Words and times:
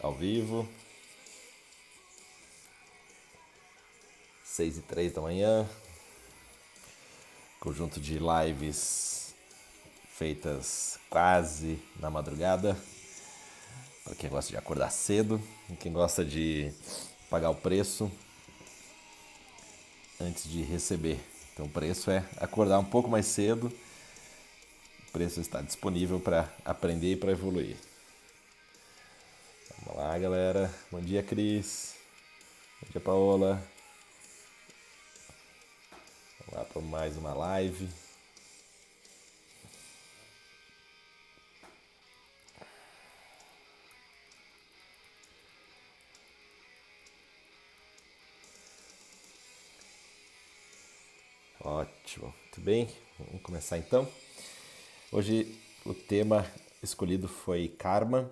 ao 0.00 0.14
vivo. 0.14 0.68
6 4.44 4.78
e 4.78 4.82
3 4.82 5.12
da 5.12 5.20
manhã. 5.20 5.68
Conjunto 7.60 8.00
de 8.00 8.18
lives 8.18 9.34
feitas 10.08 10.98
quase 11.10 11.78
na 12.00 12.08
madrugada. 12.08 12.76
Para 14.02 14.14
quem 14.14 14.30
gosta 14.30 14.50
de 14.50 14.56
acordar 14.56 14.90
cedo, 14.90 15.42
quem 15.80 15.92
gosta 15.92 16.24
de 16.24 16.72
pagar 17.28 17.50
o 17.50 17.54
preço 17.54 18.10
antes 20.20 20.50
de 20.50 20.62
receber. 20.62 21.18
Então 21.52 21.66
o 21.66 21.70
preço 21.70 22.10
é 22.10 22.24
acordar 22.38 22.78
um 22.78 22.84
pouco 22.84 23.10
mais 23.10 23.26
cedo. 23.26 23.72
O 25.08 25.12
preço 25.12 25.40
está 25.40 25.60
disponível 25.60 26.18
para 26.18 26.50
aprender 26.64 27.12
e 27.12 27.16
para 27.16 27.32
evoluir. 27.32 27.76
Vamos 29.86 30.02
lá, 30.02 30.18
galera. 30.18 30.74
Bom 30.90 31.00
dia, 31.00 31.22
Cris. 31.22 31.94
Bom 32.82 32.88
dia, 32.90 33.00
Paola. 33.00 33.62
Vamos 36.40 36.54
lá 36.54 36.64
para 36.64 36.82
mais 36.82 37.16
uma 37.16 37.32
live. 37.32 37.88
Ótimo, 51.60 52.34
muito 52.42 52.60
bem. 52.60 52.90
Vamos 53.20 53.40
começar 53.40 53.78
então. 53.78 54.08
Hoje 55.12 55.56
o 55.84 55.94
tema 55.94 56.44
escolhido 56.82 57.28
foi 57.28 57.68
karma. 57.68 58.28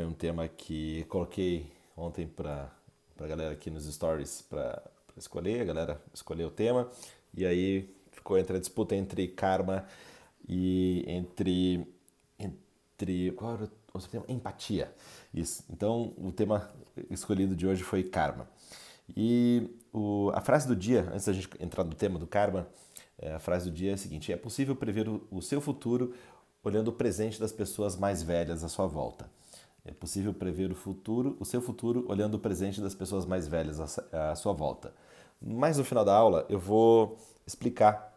Foi 0.00 0.06
um 0.06 0.14
tema 0.14 0.48
que 0.48 1.04
coloquei 1.10 1.70
ontem 1.94 2.26
para 2.26 2.72
a 3.20 3.26
galera 3.26 3.52
aqui 3.52 3.70
nos 3.70 3.84
stories 3.84 4.40
para 4.40 4.82
escolher. 5.14 5.60
A 5.60 5.64
galera 5.64 6.00
escolheu 6.14 6.48
o 6.48 6.50
tema 6.50 6.90
e 7.36 7.44
aí 7.44 7.94
ficou 8.10 8.38
entre 8.38 8.56
a 8.56 8.58
disputa 8.58 8.96
entre 8.96 9.28
karma 9.28 9.84
e 10.48 11.04
entre 11.06 11.86
entre 12.38 13.32
qual 13.32 13.52
era 13.52 13.64
o 13.64 13.70
outro 13.92 14.08
tema? 14.08 14.24
Empatia. 14.26 14.90
Isso. 15.34 15.62
Então 15.68 16.14
o 16.16 16.32
tema 16.32 16.70
escolhido 17.10 17.54
de 17.54 17.66
hoje 17.66 17.82
foi 17.82 18.02
karma. 18.02 18.48
E 19.14 19.68
o, 19.92 20.30
a 20.34 20.40
frase 20.40 20.66
do 20.66 20.74
dia, 20.74 21.10
antes 21.12 21.26
da 21.26 21.34
gente 21.34 21.50
entrar 21.60 21.84
no 21.84 21.94
tema 21.94 22.18
do 22.18 22.26
karma, 22.26 22.66
é, 23.18 23.34
a 23.34 23.38
frase 23.38 23.68
do 23.68 23.76
dia 23.76 23.90
é 23.90 23.94
a 23.94 23.98
seguinte: 23.98 24.32
é 24.32 24.36
possível 24.38 24.74
prever 24.74 25.10
o, 25.10 25.28
o 25.30 25.42
seu 25.42 25.60
futuro 25.60 26.14
olhando 26.64 26.88
o 26.88 26.92
presente 26.92 27.38
das 27.38 27.52
pessoas 27.52 27.96
mais 27.96 28.22
velhas 28.22 28.64
à 28.64 28.68
sua 28.70 28.86
volta. 28.86 29.28
É 29.84 29.92
possível 29.92 30.34
prever 30.34 30.70
o 30.70 30.74
futuro, 30.74 31.36
o 31.40 31.44
seu 31.44 31.60
futuro, 31.62 32.04
olhando 32.08 32.34
o 32.34 32.38
presente 32.38 32.80
das 32.80 32.94
pessoas 32.94 33.24
mais 33.24 33.48
velhas 33.48 33.80
à, 34.12 34.34
sua 34.34 34.52
volta. 34.52 34.92
Mas 35.40 35.78
no 35.78 35.84
final 35.84 36.04
da 36.04 36.14
aula 36.14 36.44
eu 36.48 36.58
vou 36.58 37.16
explicar 37.46 38.10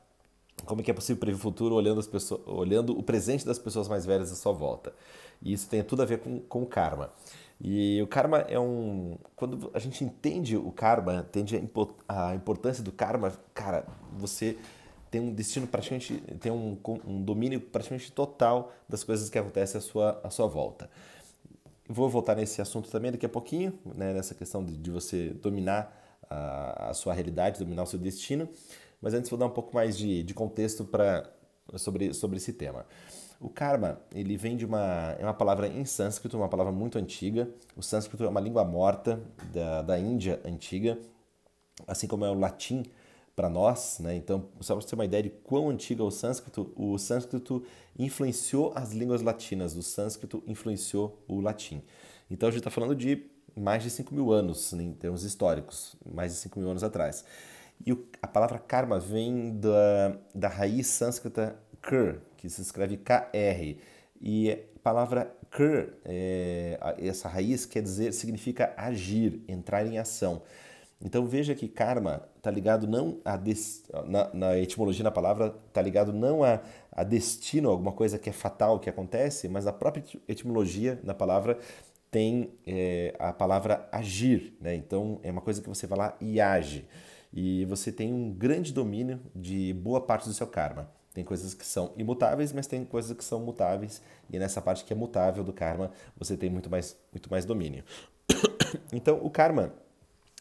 como 0.65 0.81
é 0.81 0.83
que 0.83 0.91
é 0.91 0.93
possível 0.93 1.19
prever 1.19 1.37
o 1.37 1.41
futuro 1.41 1.75
olhando, 1.75 1.99
as 1.99 2.07
pessoas, 2.07 2.41
olhando 2.45 2.97
o 2.97 3.01
presente 3.01 3.45
das 3.45 3.57
pessoas 3.57 3.87
mais 3.87 4.05
velhas 4.05 4.31
à 4.31 4.35
sua 4.35 4.51
volta. 4.51 4.93
E 5.41 5.53
isso 5.53 5.67
tem 5.69 5.83
tudo 5.83 6.01
a 6.01 6.05
ver 6.05 6.19
com, 6.19 6.39
com 6.39 6.63
o 6.63 6.65
karma. 6.65 7.11
E 7.59 8.01
o 8.01 8.07
karma 8.07 8.39
é 8.39 8.59
um. 8.59 9.17
Quando 9.35 9.71
a 9.73 9.79
gente 9.79 10.03
entende 10.03 10.57
o 10.57 10.71
karma, 10.71 11.25
entende 11.27 11.61
a 12.07 12.35
importância 12.35 12.83
do 12.83 12.91
karma, 12.91 13.33
cara, 13.53 13.85
você 14.11 14.57
tem 15.09 15.21
um 15.21 15.33
destino 15.33 15.67
praticamente. 15.67 16.21
tem 16.39 16.51
um, 16.51 16.77
um 17.05 17.23
domínio 17.23 17.61
praticamente 17.61 18.11
total 18.11 18.73
das 18.89 19.03
coisas 19.03 19.29
que 19.29 19.37
acontecem 19.37 19.77
à 19.77 19.81
sua, 19.81 20.19
à 20.23 20.29
sua 20.29 20.47
volta. 20.47 20.89
Vou 21.87 22.09
voltar 22.09 22.35
nesse 22.35 22.61
assunto 22.61 22.89
também 22.89 23.11
daqui 23.11 23.25
a 23.25 23.29
pouquinho, 23.29 23.77
né, 23.95 24.13
nessa 24.13 24.33
questão 24.33 24.63
de, 24.63 24.77
de 24.77 24.89
você 24.89 25.29
dominar 25.31 25.93
a, 26.29 26.89
a, 26.89 26.93
sua 26.93 27.13
realidade, 27.13 27.59
dominar 27.59 27.83
o 27.83 27.85
seu 27.85 27.99
destino. 27.99 28.47
Mas 29.01 29.13
antes 29.13 29.29
vou 29.29 29.37
dar 29.37 29.47
um 29.47 29.51
pouco 29.51 29.75
mais 29.75 29.97
de, 29.97 30.23
de 30.23 30.33
contexto 30.33 30.85
pra, 30.85 31.29
sobre, 31.75 32.13
sobre 32.13 32.37
esse 32.37 32.53
tema. 32.53 32.85
O 33.39 33.49
karma, 33.49 33.99
ele 34.15 34.37
vem 34.37 34.55
de 34.55 34.65
uma, 34.65 35.17
é 35.19 35.23
uma 35.23 35.33
palavra 35.33 35.67
em 35.67 35.83
sânscrito, 35.83 36.37
uma 36.37 36.47
palavra 36.47 36.71
muito 36.71 36.97
antiga. 36.97 37.49
O 37.75 37.83
sânscrito 37.83 38.23
é 38.23 38.29
uma 38.29 38.39
língua 38.39 38.63
morta 38.63 39.21
da, 39.51 39.81
da 39.81 39.99
Índia 39.99 40.39
antiga, 40.45 40.97
assim 41.85 42.07
como 42.07 42.23
é 42.23 42.31
o 42.31 42.39
latim 42.39 42.83
para 43.35 43.49
nós, 43.49 43.99
né? 43.99 44.15
Então, 44.15 44.49
só 44.61 44.75
para 44.75 44.81
você 44.81 44.89
ter 44.89 44.95
uma 44.95 45.05
ideia 45.05 45.23
de 45.23 45.29
quão 45.29 45.69
antigo 45.69 46.03
é 46.03 46.05
o 46.05 46.11
sânscrito, 46.11 46.71
o 46.75 46.97
sânscrito 46.97 47.63
influenciou 47.97 48.71
as 48.75 48.91
línguas 48.91 49.21
latinas, 49.21 49.75
o 49.75 49.81
sânscrito 49.81 50.43
influenciou 50.47 51.23
o 51.27 51.39
latim. 51.41 51.81
Então, 52.29 52.49
a 52.49 52.51
gente 52.51 52.59
está 52.59 52.69
falando 52.69 52.95
de 52.95 53.25
mais 53.55 53.83
de 53.83 53.89
5 53.89 54.13
mil 54.13 54.31
anos, 54.31 54.73
né, 54.73 54.83
em 54.83 54.93
termos 54.93 55.23
históricos, 55.23 55.95
mais 56.05 56.31
de 56.31 56.37
5 56.39 56.59
mil 56.59 56.69
anos 56.69 56.83
atrás. 56.83 57.23
E 57.85 57.91
o, 57.91 58.07
a 58.21 58.27
palavra 58.27 58.59
karma 58.59 58.99
vem 58.99 59.57
da, 59.59 60.17
da 60.33 60.47
raiz 60.47 60.87
sânscrita 60.87 61.55
kur, 61.87 62.21
que 62.37 62.49
se 62.49 62.61
escreve 62.61 62.97
KR. 62.97 63.77
E 64.21 64.51
a 64.51 64.79
palavra 64.81 65.35
kur, 65.51 65.93
é, 66.05 66.77
essa 66.99 67.27
raiz 67.27 67.65
quer 67.65 67.81
dizer, 67.81 68.13
significa 68.13 68.73
agir, 68.77 69.43
entrar 69.47 69.85
em 69.85 69.97
ação. 69.97 70.41
Então 71.03 71.25
veja 71.25 71.53
que 71.53 71.67
karma 71.67 72.23
está 72.37 72.49
ligado 72.49 72.87
não 72.87 73.19
a 73.25 73.35
des... 73.35 73.83
na, 74.07 74.33
na, 74.33 74.57
etimologia 74.57 75.03
da 75.03 75.11
palavra 75.11 75.53
está 75.67 75.81
ligado 75.81 76.13
não 76.13 76.43
a, 76.43 76.61
a 76.91 77.03
destino, 77.03 77.69
alguma 77.69 77.91
coisa 77.91 78.17
que 78.17 78.29
é 78.29 78.33
fatal 78.33 78.79
que 78.79 78.89
acontece, 78.89 79.49
mas 79.49 79.67
a 79.67 79.73
própria 79.73 80.03
etimologia 80.27 80.97
da 81.03 81.13
palavra 81.13 81.59
tem 82.09 82.51
é, 82.65 83.13
a 83.19 83.33
palavra 83.33 83.87
agir, 83.91 84.55
né? 84.61 84.75
Então 84.75 85.19
é 85.23 85.31
uma 85.31 85.41
coisa 85.41 85.61
que 85.61 85.67
você 85.67 85.85
vai 85.85 85.97
lá 85.97 86.17
e 86.21 86.39
age 86.39 86.85
e 87.33 87.65
você 87.65 87.91
tem 87.91 88.13
um 88.13 88.31
grande 88.31 88.71
domínio 88.71 89.19
de 89.35 89.73
boa 89.73 89.99
parte 89.99 90.27
do 90.27 90.33
seu 90.33 90.47
karma. 90.47 90.89
Tem 91.13 91.23
coisas 91.23 91.53
que 91.53 91.65
são 91.65 91.91
imutáveis, 91.97 92.53
mas 92.53 92.65
tem 92.65 92.85
coisas 92.85 93.15
que 93.15 93.23
são 93.23 93.39
mutáveis. 93.39 94.01
E 94.31 94.39
nessa 94.39 94.61
parte 94.61 94.83
que 94.83 94.93
é 94.93 94.95
mutável 94.95 95.43
do 95.43 95.53
karma, 95.53 95.91
você 96.17 96.37
tem 96.37 96.49
muito 96.49 96.69
mais, 96.69 96.97
muito 97.11 97.29
mais 97.29 97.45
domínio. 97.45 97.83
Então, 98.91 99.19
o 99.23 99.29
karma, 99.29 99.71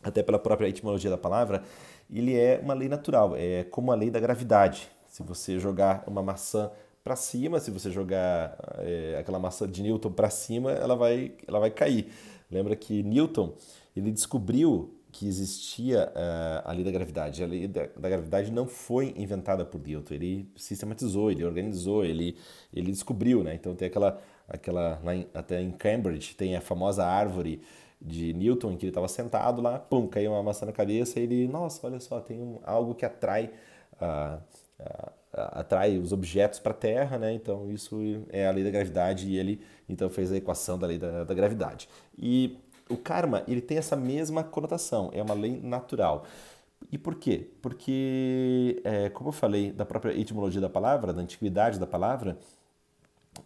até 0.02 0.22
pela 0.22 0.38
própria 0.38 0.68
etimologia 0.68 1.10
da 1.10 1.18
palavra, 1.18 1.62
ele 2.10 2.36
é 2.36 2.60
uma 2.62 2.74
lei 2.74 2.88
natural, 2.88 3.34
é 3.36 3.64
como 3.64 3.92
a 3.92 3.94
lei 3.94 4.10
da 4.10 4.20
gravidade. 4.20 4.88
Se 5.08 5.22
você 5.22 5.58
jogar 5.58 6.04
uma 6.06 6.22
maçã 6.22 6.70
para 7.02 7.16
cima, 7.16 7.58
se 7.58 7.70
você 7.70 7.90
jogar 7.90 8.56
é, 8.78 9.16
aquela 9.18 9.38
maçã 9.38 9.68
de 9.68 9.82
Newton 9.82 10.10
para 10.10 10.30
cima, 10.30 10.72
ela 10.72 10.94
vai, 10.94 11.32
ela 11.46 11.58
vai 11.58 11.70
cair. 11.70 12.10
Lembra 12.50 12.76
que 12.76 13.02
Newton 13.02 13.54
ele 13.96 14.10
descobriu 14.10 14.94
que 15.12 15.28
existia 15.28 16.10
uh, 16.10 16.68
a 16.68 16.72
lei 16.72 16.82
da 16.82 16.90
gravidade. 16.90 17.42
A 17.44 17.46
lei 17.46 17.68
da, 17.68 17.86
da, 17.86 18.08
gravidade 18.08 18.50
não 18.50 18.66
foi 18.66 19.12
inventada 19.16 19.62
por 19.64 19.78
Newton, 19.78 20.14
ele 20.14 20.50
sistematizou, 20.56 21.30
ele 21.30 21.44
organizou, 21.44 22.02
ele, 22.02 22.36
ele 22.72 22.90
descobriu, 22.90 23.44
né? 23.44 23.54
Então 23.54 23.74
tem 23.74 23.88
aquela, 23.88 24.18
aquela 24.48 24.98
em, 25.14 25.26
até 25.34 25.60
em 25.60 25.70
Cambridge 25.70 26.34
tem 26.34 26.56
a 26.56 26.62
famosa 26.62 27.04
árvore 27.04 27.60
de 28.04 28.32
Newton 28.32 28.72
em 28.72 28.76
que 28.76 28.86
ele 28.86 28.90
estava 28.90 29.08
sentado 29.08 29.62
lá, 29.62 29.78
pum, 29.78 30.06
caiu 30.06 30.32
uma 30.32 30.42
maçã 30.42 30.66
na 30.66 30.72
cabeça 30.72 31.20
e 31.20 31.22
ele, 31.22 31.48
nossa, 31.48 31.86
olha 31.86 32.00
só, 32.00 32.20
tem 32.20 32.40
um, 32.40 32.58
algo 32.64 32.94
que 32.94 33.04
atrai 33.04 33.50
uh, 33.94 34.40
uh, 34.80 35.12
atrai 35.32 35.98
os 35.98 36.12
objetos 36.12 36.58
para 36.58 36.72
a 36.72 36.74
Terra, 36.74 37.18
né? 37.18 37.32
Então 37.32 37.70
isso 37.70 37.98
é 38.28 38.46
a 38.46 38.50
lei 38.50 38.62
da 38.62 38.70
gravidade 38.70 39.26
e 39.28 39.38
ele 39.38 39.60
então 39.88 40.10
fez 40.10 40.30
a 40.32 40.36
equação 40.36 40.78
da 40.78 40.86
lei 40.86 40.98
da, 40.98 41.24
da 41.24 41.34
gravidade. 41.34 41.88
E 42.18 42.58
o 42.88 42.96
karma 42.96 43.42
ele 43.48 43.60
tem 43.60 43.78
essa 43.78 43.96
mesma 43.96 44.44
conotação, 44.44 45.10
é 45.14 45.22
uma 45.22 45.34
lei 45.34 45.60
natural. 45.62 46.26
E 46.90 46.98
por 46.98 47.14
quê? 47.14 47.48
Porque, 47.62 48.80
é, 48.84 49.08
como 49.10 49.28
eu 49.28 49.32
falei 49.32 49.70
da 49.70 49.86
própria 49.86 50.18
etimologia 50.18 50.60
da 50.60 50.68
palavra, 50.68 51.12
da 51.12 51.22
antiguidade 51.22 51.78
da 51.78 51.86
palavra, 51.86 52.36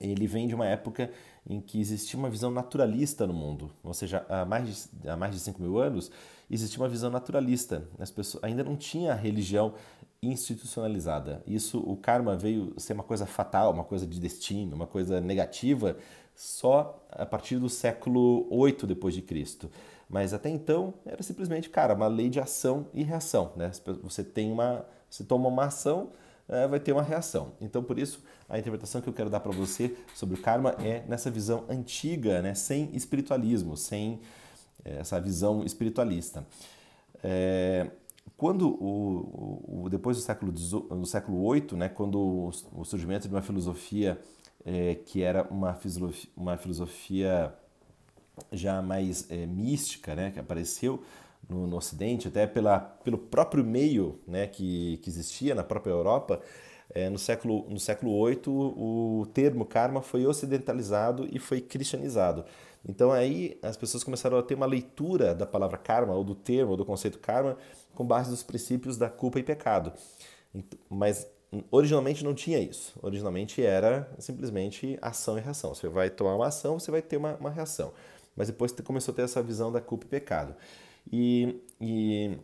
ele 0.01 0.27
vem 0.27 0.47
de 0.47 0.55
uma 0.55 0.67
época 0.67 1.11
em 1.49 1.61
que 1.61 1.81
existia 1.81 2.19
uma 2.19 2.29
visão 2.29 2.51
naturalista 2.51 3.27
no 3.27 3.33
mundo. 3.33 3.71
Ou 3.83 3.95
seja, 3.95 4.27
há 4.29 4.45
mais 4.45 4.91
de, 4.93 5.09
há 5.09 5.17
mais 5.17 5.35
de 5.35 5.41
5 5.41 5.63
mil 5.63 5.79
anos, 5.79 6.11
existia 6.51 6.81
uma 6.83 6.89
visão 6.89 7.11
naturalista. 7.11 7.89
As 7.99 8.11
pessoas 8.11 8.43
ainda 8.43 8.65
não 8.65 8.77
tinha 8.77 9.15
religião 9.15 9.75
institucionalizada. 10.23 11.43
Isso, 11.47 11.79
o 11.79 11.97
karma 11.97 12.37
veio 12.37 12.75
ser 12.79 12.95
uma 12.95 13.05
coisa 13.05 13.27
fatal, 13.27 13.73
uma 13.73 13.85
coisa 13.85 14.07
de 14.07 14.19
destino, 14.19 14.75
uma 14.75 14.87
coisa 14.87 15.21
negativa, 15.21 15.97
só 16.35 17.07
a 17.11 17.25
partir 17.25 17.59
do 17.59 17.69
século 17.69 18.47
8 18.51 18.87
depois 18.87 19.15
de 19.15 19.23
Cristo. 19.23 19.71
Mas 20.09 20.33
até 20.33 20.49
então 20.49 20.95
era 21.05 21.23
simplesmente, 21.23 21.69
cara, 21.69 21.95
uma 21.95 22.07
lei 22.07 22.29
de 22.29 22.41
ação 22.41 22.87
e 22.95 23.03
reação, 23.03 23.53
né? 23.57 23.71
Você 24.03 24.23
tem 24.23 24.53
uma, 24.53 24.85
você 25.11 25.25
toma 25.25 25.49
uma 25.49 25.65
ação, 25.65 26.11
é, 26.49 26.67
vai 26.67 26.79
ter 26.79 26.93
uma 26.93 27.03
reação. 27.03 27.53
Então, 27.61 27.83
por 27.83 27.99
isso, 27.99 28.23
a 28.49 28.59
interpretação 28.59 29.01
que 29.01 29.09
eu 29.09 29.13
quero 29.13 29.29
dar 29.29 29.41
para 29.41 29.53
você 29.53 29.97
sobre 30.15 30.37
o 30.37 30.41
karma 30.41 30.71
é 30.81 31.03
nessa 31.09 31.31
visão 31.31 31.65
antiga, 31.69 32.41
né? 32.41 32.55
Sem 32.55 32.95
espiritualismo, 32.95 33.77
sem 33.77 34.21
é, 34.85 34.99
essa 34.99 35.21
visão 35.21 35.65
espiritualista. 35.65 36.47
É, 37.23 37.91
quando 38.37 38.69
o, 38.69 39.85
o, 39.85 39.89
depois 39.89 40.17
do 40.17 40.23
século 40.23 40.53
do 40.53 41.07
século 41.07 41.43
8, 41.43 41.77
né, 41.77 41.89
quando 41.89 42.19
o, 42.19 42.51
o 42.73 42.85
surgimento 42.85 43.27
de 43.29 43.35
uma 43.35 43.43
filosofia 43.43 44.21
que 45.07 45.23
era 45.23 45.45
uma 45.45 45.75
filosofia, 45.75 46.31
uma 46.37 46.57
filosofia 46.57 47.55
já 48.51 48.83
mais 48.83 49.29
mística, 49.49 50.17
né, 50.17 50.33
que 50.33 50.41
apareceu 50.41 51.05
no, 51.49 51.67
no, 51.67 51.77
Ocidente, 51.77 52.29
até 52.29 52.47
pela, 52.47 52.79
pelo 52.79 53.19
próprio 53.19 53.65
meio 53.65 54.21
né, 54.27 54.47
que, 54.47 54.99
que 54.99 55.09
existia 55.09 55.55
na 55.55 55.63
própria 55.63 55.93
Europa, 55.93 56.41
é, 56.91 57.09
no, 57.11 57.19
século, 57.19 57.67
no 57.69 57.79
século 57.79 58.27
VIII 58.27 58.41
o 58.47 59.27
termo 59.33 59.65
karma 59.65 60.03
foi 60.03 60.27
ocidentalizado 60.27 61.29
e 61.31 61.39
foi 61.39 61.61
cristianizado. 61.61 62.45
Então 62.89 63.11
aí 63.11 63.59
as 63.63 63.77
pessoas 63.77 64.05
começaram 64.05 64.39
a 64.39 64.43
ter 64.43 64.55
uma 64.55 64.67
leitura 64.67 65.35
da 65.35 65.47
palavra 65.47 65.77
karma, 65.77 66.15
ou 66.15 66.23
do 66.23 66.35
termo, 66.35 66.73
ou 66.73 66.77
do 66.77 66.85
conceito 66.85 67.19
karma, 67.19 67.57
com 67.95 68.05
base 68.05 68.31
nos 68.31 68.43
princípios 68.43 68.97
da 68.97 69.09
culpa 69.09 69.41
e 69.41 69.43
pecado. 69.43 69.93
Mas 70.89 71.27
originalmente 71.71 72.25
não 72.25 72.35
tinha 72.35 72.59
isso. 72.59 72.95
Originalmente 73.03 73.63
era 73.63 74.09
simplesmente 74.19 74.99
ação 75.03 75.37
e 75.37 75.41
reação. 75.41 75.75
Você 75.75 75.89
vai 75.89 76.11
tomar 76.11 76.37
uma 76.37 76.47
ação, 76.47 76.79
você 76.79 76.91
vai 76.91 77.03
ter 77.03 77.17
uma, 77.17 77.35
uma 77.37 77.51
reação. 77.51 77.93
Mas 78.37 78.49
depois 78.49 78.73
começou 78.73 79.13
a 79.13 79.17
ter 79.17 79.23
essa 79.23 79.43
visão 79.43 79.73
da 79.73 79.81
culpa 79.81 80.05
e 80.05 80.09
pecado. 80.09 80.55
E, 81.13 81.61
e 81.81 82.39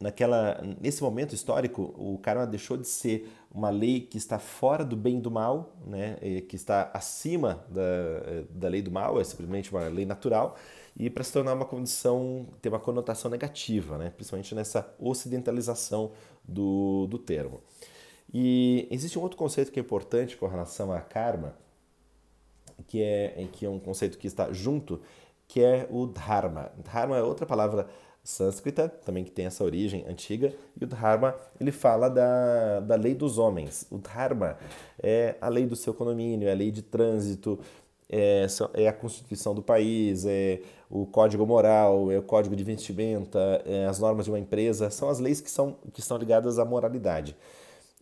naquela, 0.00 0.60
nesse 0.80 1.02
momento 1.02 1.34
histórico, 1.34 1.94
o 1.96 2.18
karma 2.18 2.46
deixou 2.46 2.76
de 2.76 2.88
ser 2.88 3.30
uma 3.52 3.70
lei 3.70 4.00
que 4.00 4.16
está 4.16 4.38
fora 4.38 4.84
do 4.84 4.96
bem 4.96 5.18
e 5.18 5.20
do 5.20 5.30
mal, 5.30 5.76
né, 5.86 6.16
que 6.48 6.56
está 6.56 6.90
acima 6.94 7.64
da, 7.68 8.44
da 8.50 8.68
lei 8.68 8.80
do 8.80 8.90
mal, 8.90 9.20
é 9.20 9.24
simplesmente 9.24 9.70
uma 9.70 9.86
lei 9.88 10.06
natural, 10.06 10.56
e 10.96 11.10
para 11.10 11.22
se 11.24 11.32
tornar 11.32 11.54
uma 11.54 11.64
condição, 11.64 12.46
ter 12.62 12.68
uma 12.68 12.78
conotação 12.78 13.30
negativa, 13.30 13.98
né, 13.98 14.10
principalmente 14.10 14.54
nessa 14.54 14.94
ocidentalização 14.98 16.12
do, 16.44 17.06
do 17.06 17.18
termo. 17.18 17.60
E 18.32 18.86
existe 18.90 19.18
um 19.18 19.22
outro 19.22 19.36
conceito 19.36 19.72
que 19.72 19.80
é 19.80 19.82
importante 19.82 20.36
com 20.36 20.46
relação 20.46 20.92
a 20.92 21.00
karma, 21.00 21.54
que 22.86 23.02
é, 23.02 23.46
que 23.52 23.66
é 23.66 23.68
um 23.68 23.78
conceito 23.78 24.16
que 24.16 24.26
está 24.26 24.52
junto, 24.52 25.00
que 25.50 25.60
é 25.60 25.88
o 25.90 26.06
dharma. 26.06 26.70
Dharma 26.84 27.16
é 27.16 27.22
outra 27.22 27.44
palavra 27.44 27.88
sânscrita, 28.22 28.88
também 28.88 29.24
que 29.24 29.32
tem 29.32 29.46
essa 29.46 29.64
origem 29.64 30.04
antiga, 30.08 30.54
e 30.80 30.84
o 30.84 30.86
Dharma 30.86 31.34
ele 31.60 31.72
fala 31.72 32.08
da, 32.08 32.78
da 32.78 32.94
lei 32.94 33.16
dos 33.16 33.36
homens. 33.36 33.84
O 33.90 33.98
Dharma 33.98 34.56
é 35.02 35.34
a 35.40 35.48
lei 35.48 35.66
do 35.66 35.74
seu 35.74 35.92
condomínio, 35.92 36.48
é 36.48 36.52
a 36.52 36.54
lei 36.54 36.70
de 36.70 36.82
trânsito, 36.82 37.58
é, 38.08 38.46
é 38.74 38.86
a 38.86 38.92
constituição 38.92 39.52
do 39.52 39.60
país, 39.60 40.24
é 40.24 40.60
o 40.88 41.04
código 41.04 41.44
moral, 41.44 42.12
é 42.12 42.18
o 42.18 42.22
código 42.22 42.54
de 42.54 42.62
vestimenta, 42.62 43.60
é 43.66 43.86
as 43.86 43.98
normas 43.98 44.26
de 44.26 44.30
uma 44.30 44.38
empresa, 44.38 44.88
são 44.88 45.08
as 45.08 45.18
leis 45.18 45.40
que, 45.40 45.50
são, 45.50 45.76
que 45.92 45.98
estão 45.98 46.16
ligadas 46.16 46.60
à 46.60 46.64
moralidade. 46.64 47.36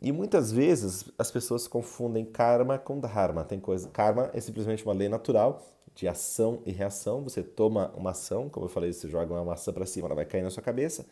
E 0.03 0.13
muitas 0.13 0.53
vezes 0.53 1.11
as 1.17 1.31
pessoas 1.31 1.67
confundem 1.67 2.27
karma 2.27 2.77
com 2.77 3.01
dharma. 3.01 3.43
Tem 3.43 3.59
coisa, 3.59 3.89
karma 3.89 4.29
é 4.35 4.41
simplesmente 4.41 4.85
uma 4.85 4.93
lei 4.93 5.09
natural 5.09 5.63
de 5.99 6.07
ação 6.07 6.63
e 6.65 6.71
reação. 6.71 7.23
Você 7.23 7.43
toma 7.43 7.93
uma 7.97 8.11
ação, 8.11 8.49
como 8.49 8.67
eu 8.67 8.71
falei, 8.71 8.93
você 8.93 9.09
joga 9.09 9.35
uma 9.35 9.45
maçã 9.45 9.73
para 9.73 9.85
cima, 9.85 10.07
ela 10.07 10.15
vai 10.15 10.25
cair 10.25 10.43
na 10.43 10.51
sua 10.51 10.63
cabeça. 10.63 11.05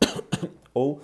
Ou 0.72 1.00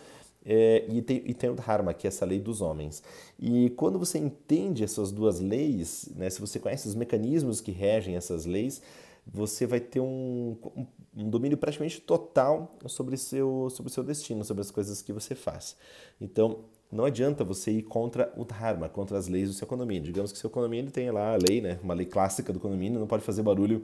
é, 0.46 0.84
e, 0.88 1.02
tem, 1.02 1.20
e 1.26 1.34
tem 1.34 1.50
o 1.50 1.54
Dharma, 1.54 1.92
que 1.92 2.06
é 2.06 2.08
essa 2.08 2.24
lei 2.24 2.38
dos 2.38 2.60
homens. 2.60 3.02
E 3.40 3.70
quando 3.70 3.98
você 3.98 4.18
entende 4.18 4.84
essas 4.84 5.10
duas 5.10 5.40
leis, 5.40 6.10
né, 6.14 6.30
se 6.30 6.40
você 6.40 6.60
conhece 6.60 6.86
os 6.86 6.94
mecanismos 6.94 7.60
que 7.60 7.72
regem 7.72 8.14
essas 8.14 8.46
leis, 8.46 8.80
você 9.26 9.66
vai 9.66 9.80
ter 9.80 9.98
um, 9.98 10.56
um, 10.76 10.86
um 11.16 11.28
domínio 11.28 11.58
praticamente 11.58 12.00
total 12.00 12.70
sobre 12.86 13.16
seu, 13.16 13.68
sobre 13.70 13.90
o 13.90 13.92
seu 13.92 14.04
destino, 14.04 14.44
sobre 14.44 14.60
as 14.60 14.70
coisas 14.70 15.02
que 15.02 15.12
você 15.12 15.34
faz. 15.34 15.76
Então, 16.20 16.60
não 16.92 17.06
adianta 17.06 17.42
você 17.42 17.70
ir 17.70 17.82
contra 17.82 18.30
o 18.36 18.44
Dharma, 18.44 18.88
contra 18.88 19.16
as 19.16 19.26
leis 19.26 19.48
do 19.48 19.54
seu 19.54 19.66
condomínio. 19.66 20.02
Digamos 20.02 20.30
que 20.30 20.38
seu 20.38 20.50
condomínio 20.50 20.90
tem 20.90 21.10
lá 21.10 21.32
a 21.32 21.38
lei, 21.38 21.62
né, 21.62 21.78
uma 21.82 21.94
lei 21.94 22.04
clássica 22.04 22.52
do 22.52 22.60
condomínio, 22.60 23.00
não 23.00 23.06
pode 23.06 23.24
fazer 23.24 23.42
barulho 23.42 23.82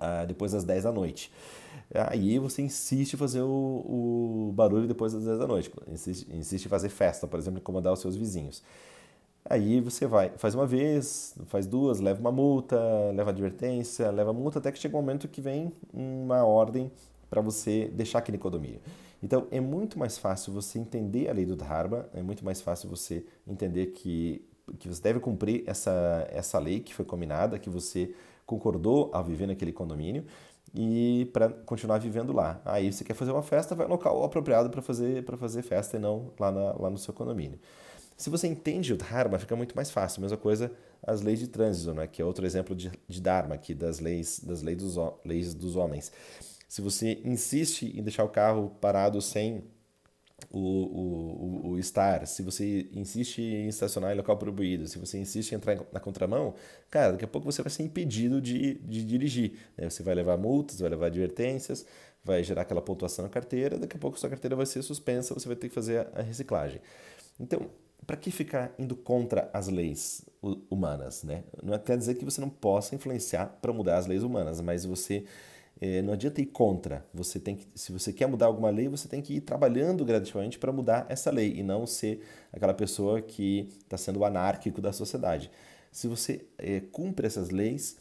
ah, 0.00 0.24
depois 0.24 0.52
das 0.52 0.64
10 0.64 0.84
da 0.84 0.92
noite. 0.92 1.30
Aí 1.94 2.38
você 2.38 2.62
insiste 2.62 3.12
em 3.12 3.16
fazer 3.18 3.42
o, 3.42 3.46
o, 4.48 4.52
barulho 4.54 4.88
depois 4.88 5.12
das 5.12 5.24
10 5.24 5.38
da 5.38 5.46
noite, 5.46 5.70
insiste, 5.86 6.26
insiste 6.32 6.64
em 6.64 6.68
fazer 6.68 6.88
festa, 6.88 7.26
por 7.26 7.38
exemplo, 7.38 7.60
incomodar 7.60 7.92
os 7.92 8.00
seus 8.00 8.16
vizinhos. 8.16 8.62
Aí 9.44 9.80
você 9.80 10.06
vai, 10.06 10.30
faz 10.36 10.54
uma 10.54 10.66
vez, 10.66 11.34
faz 11.46 11.66
duas, 11.66 12.00
leva 12.00 12.20
uma 12.20 12.32
multa, 12.32 12.80
leva 13.14 13.30
advertência, 13.30 14.10
leva 14.10 14.32
multa, 14.32 14.58
até 14.58 14.72
que 14.72 14.78
chega 14.78 14.96
um 14.96 15.00
momento 15.00 15.28
que 15.28 15.40
vem 15.40 15.72
uma 15.92 16.44
ordem 16.44 16.90
para 17.28 17.42
você 17.42 17.90
deixar 17.92 18.20
aquele 18.20 18.38
condomínio. 18.38 18.80
Então 19.22 19.46
é 19.50 19.60
muito 19.60 19.98
mais 19.98 20.18
fácil 20.18 20.52
você 20.52 20.78
entender 20.78 21.28
a 21.28 21.32
lei 21.32 21.46
do 21.46 21.54
Dharma, 21.54 22.08
é 22.12 22.22
muito 22.22 22.44
mais 22.44 22.60
fácil 22.60 22.88
você 22.88 23.24
entender 23.46 23.86
que, 23.86 24.44
que 24.78 24.88
você 24.88 25.00
deve 25.00 25.20
cumprir 25.20 25.62
essa, 25.66 26.26
essa 26.30 26.58
lei 26.58 26.80
que 26.80 26.92
foi 26.92 27.04
combinada, 27.04 27.58
que 27.58 27.70
você 27.70 28.12
concordou 28.44 29.10
a 29.14 29.22
viver 29.22 29.46
naquele 29.46 29.72
condomínio 29.72 30.24
e 30.74 31.30
para 31.32 31.50
continuar 31.50 31.98
vivendo 31.98 32.32
lá. 32.32 32.60
Aí 32.64 32.92
você 32.92 33.04
quer 33.04 33.14
fazer 33.14 33.30
uma 33.30 33.42
festa, 33.42 33.74
vai 33.74 33.86
no 33.86 33.92
local 33.92 34.24
apropriado 34.24 34.68
para 34.70 34.82
fazer, 34.82 35.24
fazer 35.36 35.62
festa 35.62 35.96
e 35.96 36.00
não 36.00 36.32
lá, 36.38 36.50
na, 36.50 36.72
lá 36.72 36.90
no 36.90 36.98
seu 36.98 37.14
condomínio. 37.14 37.60
Se 38.16 38.28
você 38.28 38.46
entende 38.46 38.92
o 38.92 38.96
Dharma, 38.96 39.38
fica 39.38 39.54
muito 39.54 39.74
mais 39.74 39.90
fácil. 39.90 40.20
Mesma 40.20 40.36
coisa 40.36 40.70
as 41.04 41.20
leis 41.20 41.40
de 41.40 41.48
trânsito, 41.48 41.92
né? 41.92 42.06
que 42.06 42.22
é 42.22 42.24
outro 42.24 42.46
exemplo 42.46 42.74
de, 42.74 42.90
de 43.08 43.20
Dharma, 43.20 43.54
aqui, 43.54 43.74
das 43.74 43.98
leis, 43.98 44.40
das 44.40 44.62
leis 44.62 44.78
dos, 44.78 44.96
leis 45.24 45.54
dos 45.54 45.76
homens 45.76 46.12
se 46.72 46.80
você 46.80 47.20
insiste 47.22 47.92
em 47.94 48.02
deixar 48.02 48.24
o 48.24 48.30
carro 48.30 48.70
parado 48.80 49.20
sem 49.20 49.62
o, 50.50 50.58
o, 50.58 51.68
o, 51.68 51.78
estar, 51.78 52.26
se 52.26 52.42
você 52.42 52.88
insiste 52.94 53.42
em 53.42 53.68
estacionar 53.68 54.14
em 54.14 54.16
local 54.16 54.38
proibido, 54.38 54.88
se 54.88 54.98
você 54.98 55.18
insiste 55.18 55.52
em 55.52 55.56
entrar 55.56 55.78
na 55.92 56.00
contramão, 56.00 56.54
cara, 56.88 57.12
daqui 57.12 57.26
a 57.26 57.28
pouco 57.28 57.52
você 57.52 57.60
vai 57.60 57.68
ser 57.68 57.82
impedido 57.82 58.40
de, 58.40 58.76
de 58.76 59.04
dirigir. 59.04 59.52
Né? 59.76 59.90
Você 59.90 60.02
vai 60.02 60.14
levar 60.14 60.38
multas, 60.38 60.80
vai 60.80 60.88
levar 60.88 61.08
advertências, 61.08 61.84
vai 62.24 62.42
gerar 62.42 62.62
aquela 62.62 62.80
pontuação 62.80 63.22
na 63.22 63.28
carteira, 63.28 63.76
daqui 63.76 63.98
a 63.98 64.00
pouco 64.00 64.18
sua 64.18 64.30
carteira 64.30 64.56
vai 64.56 64.64
ser 64.64 64.80
suspensa, 64.80 65.34
você 65.34 65.46
vai 65.46 65.56
ter 65.56 65.68
que 65.68 65.74
fazer 65.74 66.08
a 66.14 66.22
reciclagem. 66.22 66.80
Então, 67.38 67.68
para 68.06 68.16
que 68.16 68.30
ficar 68.30 68.74
indo 68.78 68.96
contra 68.96 69.50
as 69.52 69.68
leis 69.68 70.24
humanas? 70.70 71.22
Né? 71.22 71.44
Não 71.62 71.78
quer 71.78 71.98
dizer 71.98 72.14
que 72.14 72.24
você 72.24 72.40
não 72.40 72.48
possa 72.48 72.94
influenciar 72.94 73.58
para 73.60 73.74
mudar 73.74 73.98
as 73.98 74.06
leis 74.06 74.22
humanas, 74.22 74.58
mas 74.62 74.86
você 74.86 75.26
é, 75.84 76.00
não 76.00 76.12
adianta 76.12 76.40
ir 76.40 76.46
contra. 76.46 77.04
Você 77.12 77.40
tem 77.40 77.56
que, 77.56 77.66
se 77.74 77.90
você 77.90 78.12
quer 78.12 78.28
mudar 78.28 78.46
alguma 78.46 78.70
lei, 78.70 78.86
você 78.86 79.08
tem 79.08 79.20
que 79.20 79.34
ir 79.34 79.40
trabalhando 79.40 80.04
gradativamente 80.04 80.56
para 80.56 80.70
mudar 80.70 81.06
essa 81.08 81.28
lei 81.28 81.54
e 81.56 81.62
não 81.64 81.88
ser 81.88 82.24
aquela 82.52 82.72
pessoa 82.72 83.20
que 83.20 83.68
está 83.80 83.98
sendo 83.98 84.20
o 84.20 84.24
anárquico 84.24 84.80
da 84.80 84.92
sociedade. 84.92 85.50
Se 85.90 86.06
você 86.06 86.46
é, 86.56 86.78
cumpre 86.78 87.26
essas 87.26 87.50
leis, 87.50 87.96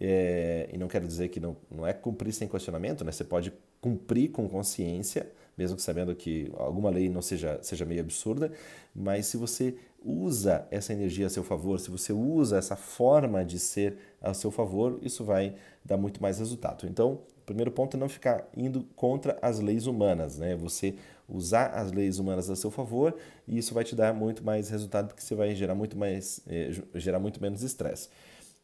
é, 0.00 0.68
e 0.72 0.78
não 0.78 0.88
quero 0.88 1.06
dizer 1.06 1.28
que 1.28 1.40
não, 1.40 1.56
não 1.70 1.86
é 1.86 1.92
cumprir 1.92 2.32
sem 2.32 2.48
questionamento, 2.48 3.04
né? 3.04 3.12
você 3.12 3.24
pode 3.24 3.52
cumprir 3.80 4.30
com 4.30 4.48
consciência, 4.48 5.30
mesmo 5.56 5.76
que 5.76 5.82
sabendo 5.82 6.14
que 6.14 6.52
alguma 6.56 6.90
lei 6.90 7.08
não 7.08 7.22
seja, 7.22 7.58
seja 7.62 7.84
meio 7.84 8.00
absurda, 8.00 8.52
mas 8.94 9.26
se 9.26 9.36
você 9.36 9.76
usa 10.04 10.66
essa 10.70 10.92
energia 10.92 11.26
a 11.26 11.30
seu 11.30 11.42
favor, 11.42 11.80
se 11.80 11.90
você 11.90 12.12
usa 12.12 12.58
essa 12.58 12.76
forma 12.76 13.44
de 13.44 13.58
ser 13.58 13.96
a 14.20 14.32
seu 14.34 14.50
favor, 14.50 14.98
isso 15.02 15.24
vai 15.24 15.54
dar 15.84 15.96
muito 15.96 16.22
mais 16.22 16.38
resultado. 16.38 16.86
Então, 16.86 17.20
o 17.38 17.44
primeiro 17.46 17.70
ponto 17.70 17.96
é 17.96 18.00
não 18.00 18.08
ficar 18.08 18.48
indo 18.56 18.84
contra 18.94 19.38
as 19.40 19.58
leis 19.58 19.86
humanas, 19.86 20.36
né? 20.36 20.54
Você 20.56 20.94
usar 21.28 21.66
as 21.68 21.90
leis 21.90 22.18
humanas 22.18 22.48
a 22.48 22.56
seu 22.56 22.70
favor 22.70 23.16
e 23.48 23.58
isso 23.58 23.74
vai 23.74 23.82
te 23.82 23.96
dar 23.96 24.14
muito 24.14 24.44
mais 24.44 24.68
resultado 24.68 25.08
porque 25.08 25.22
você 25.22 25.34
vai 25.34 25.54
gerar 25.54 25.74
muito 25.74 25.96
mais, 25.96 26.40
eh, 26.46 26.70
gerar 26.94 27.18
muito 27.18 27.40
menos 27.40 27.62
estresse. 27.62 28.08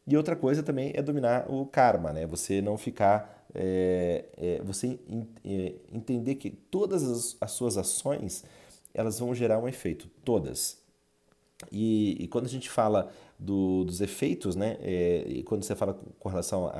E 0.05 0.17
outra 0.17 0.35
coisa 0.35 0.61
também 0.61 0.91
é 0.95 1.01
dominar 1.01 1.49
o 1.49 1.65
karma, 1.65 2.11
né? 2.11 2.25
Você 2.27 2.61
não 2.61 2.77
ficar, 2.77 3.45
é, 3.55 4.25
é, 4.37 4.61
você 4.61 4.99
é, 5.45 5.73
entender 5.91 6.35
que 6.35 6.49
todas 6.49 7.03
as, 7.03 7.37
as 7.39 7.51
suas 7.51 7.77
ações 7.77 8.43
elas 8.93 9.19
vão 9.19 9.33
gerar 9.33 9.59
um 9.59 9.67
efeito, 9.67 10.07
todas. 10.23 10.81
E, 11.71 12.17
e 12.23 12.27
quando 12.27 12.45
a 12.45 12.49
gente 12.49 12.69
fala 12.69 13.11
do, 13.39 13.83
dos 13.85 14.01
efeitos, 14.01 14.55
né? 14.55 14.77
É, 14.81 15.23
e 15.27 15.43
quando 15.43 15.63
você 15.63 15.75
fala 15.75 15.97
com 16.19 16.29
relação 16.29 16.71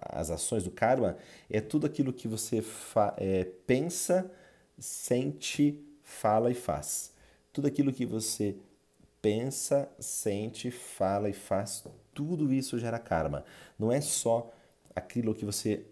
às 0.00 0.30
ações 0.30 0.64
do 0.64 0.70
karma, 0.70 1.16
é 1.48 1.60
tudo 1.60 1.86
aquilo 1.86 2.12
que 2.12 2.28
você 2.28 2.60
fa, 2.60 3.14
é, 3.16 3.44
pensa, 3.66 4.30
sente, 4.78 5.78
fala 6.02 6.50
e 6.50 6.54
faz. 6.54 7.12
Tudo 7.52 7.68
aquilo 7.68 7.92
que 7.92 8.04
você 8.04 8.56
pensa, 9.20 9.88
sente, 9.98 10.70
fala 10.70 11.28
e 11.28 11.32
faz, 11.32 11.84
tudo 12.14 12.52
isso 12.52 12.78
gera 12.78 12.98
karma. 12.98 13.44
Não 13.78 13.90
é 13.90 14.00
só 14.00 14.52
aquilo 14.94 15.34
que 15.34 15.44
você 15.44 15.84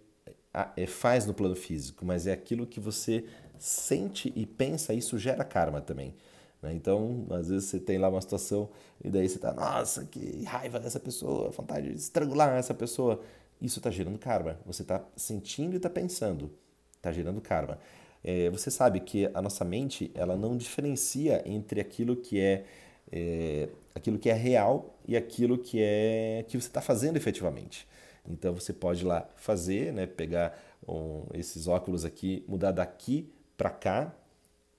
é, 0.77 0.87
faz 0.87 1.27
no 1.27 1.35
plano 1.35 1.57
físico, 1.57 2.05
mas 2.05 2.27
é 2.27 2.33
aquilo 2.33 2.67
que 2.67 2.81
você 2.81 3.25
sente 3.59 4.33
e 4.35 4.47
pensa, 4.47 4.95
isso 4.95 5.19
gera 5.19 5.45
karma 5.45 5.81
também. 5.81 6.15
Né? 6.63 6.75
Então, 6.75 7.27
às 7.31 7.49
vezes 7.49 7.69
você 7.69 7.79
tem 7.79 7.99
lá 7.99 8.09
uma 8.09 8.21
situação 8.21 8.69
e 9.03 9.09
daí 9.09 9.29
você 9.29 9.37
está, 9.37 9.53
nossa, 9.53 10.05
que 10.05 10.45
raiva 10.45 10.79
dessa 10.79 11.01
pessoa, 11.01 11.51
vontade 11.51 11.91
de 11.91 11.99
estrangular 11.99 12.57
essa 12.57 12.75
pessoa. 12.75 13.21
Isso 13.61 13.79
está 13.79 13.91
gerando 13.91 14.19
karma. 14.19 14.59
Você 14.65 14.83
está 14.83 15.05
sentindo 15.17 15.75
e 15.75 15.77
está 15.77 15.91
pensando. 15.91 16.51
Está 16.97 17.13
gerando 17.13 17.41
karma. 17.41 17.79
É, 18.23 18.51
você 18.51 18.71
sabe 18.71 19.01
que 19.01 19.31
a 19.33 19.41
nossa 19.41 19.65
mente 19.65 20.11
ela 20.15 20.37
não 20.37 20.57
diferencia 20.57 21.43
entre 21.47 21.81
aquilo 21.81 22.17
que 22.17 22.39
é, 22.41 22.65
é 23.11 23.69
aquilo 23.95 24.19
que 24.19 24.31
é 24.31 24.35
real 24.35 24.99
e 25.07 25.17
aquilo 25.17 25.59
que 25.59 25.81
é 25.81 26.45
que 26.49 26.61
você 26.61 26.69
está 26.69 26.81
fazendo 26.81 27.17
efetivamente. 27.17 27.87
Então 28.29 28.55
você 28.55 28.73
pode 28.73 29.03
ir 29.03 29.07
lá 29.07 29.29
fazer, 29.37 29.93
né, 29.93 30.07
pegar 30.07 30.59
um, 30.87 31.25
esses 31.35 31.67
óculos 31.67 32.05
aqui, 32.05 32.45
mudar 32.47 32.73
daqui 32.73 33.31
para 33.57 33.71
cá, 33.71 34.15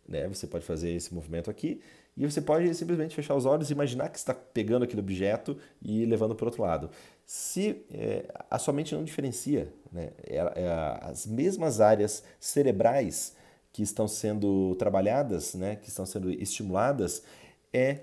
né? 0.08 0.28
Você 0.28 0.48
pode 0.48 0.66
fazer 0.66 0.92
esse 0.92 1.14
movimento 1.14 1.50
aqui 1.50 1.82
e 2.18 2.26
você 2.26 2.42
pode 2.42 2.74
simplesmente 2.74 3.16
fechar 3.16 3.36
os 3.36 3.46
olhos 3.46 3.70
e 3.70 3.74
imaginar 3.74 4.10
que 4.10 4.18
está 4.18 4.34
pegando 4.34 4.84
aquele 4.84 5.02
objeto 5.02 5.58
e 5.82 6.06
levando 6.06 6.36
para 6.36 6.46
o 6.46 6.48
outro 6.48 6.62
lado. 6.62 6.90
Se 7.26 7.84
é, 7.94 8.26
a 8.50 8.60
sua 8.60 8.74
mente 8.74 8.94
não 8.94 9.04
diferencia, 9.04 9.72
né? 9.92 10.10
É, 10.28 10.38
é, 10.38 11.00
as 11.02 11.26
mesmas 11.26 11.80
áreas 11.80 12.24
cerebrais 12.40 13.36
que 13.72 13.82
estão 13.82 14.08
sendo 14.08 14.76
trabalhadas, 14.76 15.54
né? 15.54 15.78
que 15.78 15.90
estão 15.90 16.06
sendo 16.06 16.30
estimuladas, 16.32 17.24
é, 17.72 18.00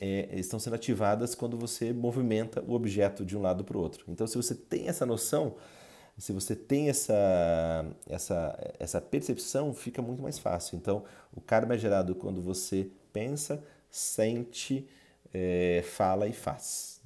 é, 0.00 0.28
estão 0.38 0.58
sendo 0.58 0.74
ativadas 0.74 1.34
quando 1.34 1.56
você 1.56 1.92
movimenta 1.92 2.62
o 2.66 2.72
objeto 2.72 3.24
de 3.24 3.36
um 3.36 3.40
lado 3.40 3.64
para 3.64 3.76
o 3.76 3.80
outro. 3.80 4.04
Então, 4.08 4.26
se 4.26 4.36
você 4.36 4.54
tem 4.54 4.88
essa 4.88 5.06
noção, 5.06 5.56
se 6.18 6.32
você 6.32 6.54
tem 6.54 6.88
essa, 6.88 7.86
essa, 8.08 8.74
essa 8.78 9.00
percepção, 9.00 9.72
fica 9.72 10.00
muito 10.00 10.22
mais 10.22 10.38
fácil. 10.38 10.76
Então, 10.76 11.04
o 11.32 11.40
karma 11.40 11.74
é 11.74 11.78
gerado 11.78 12.14
quando 12.14 12.40
você 12.40 12.88
pensa, 13.12 13.62
sente, 13.90 14.86
é, 15.32 15.82
fala 15.84 16.28
e 16.28 16.32
faz. 16.32 17.00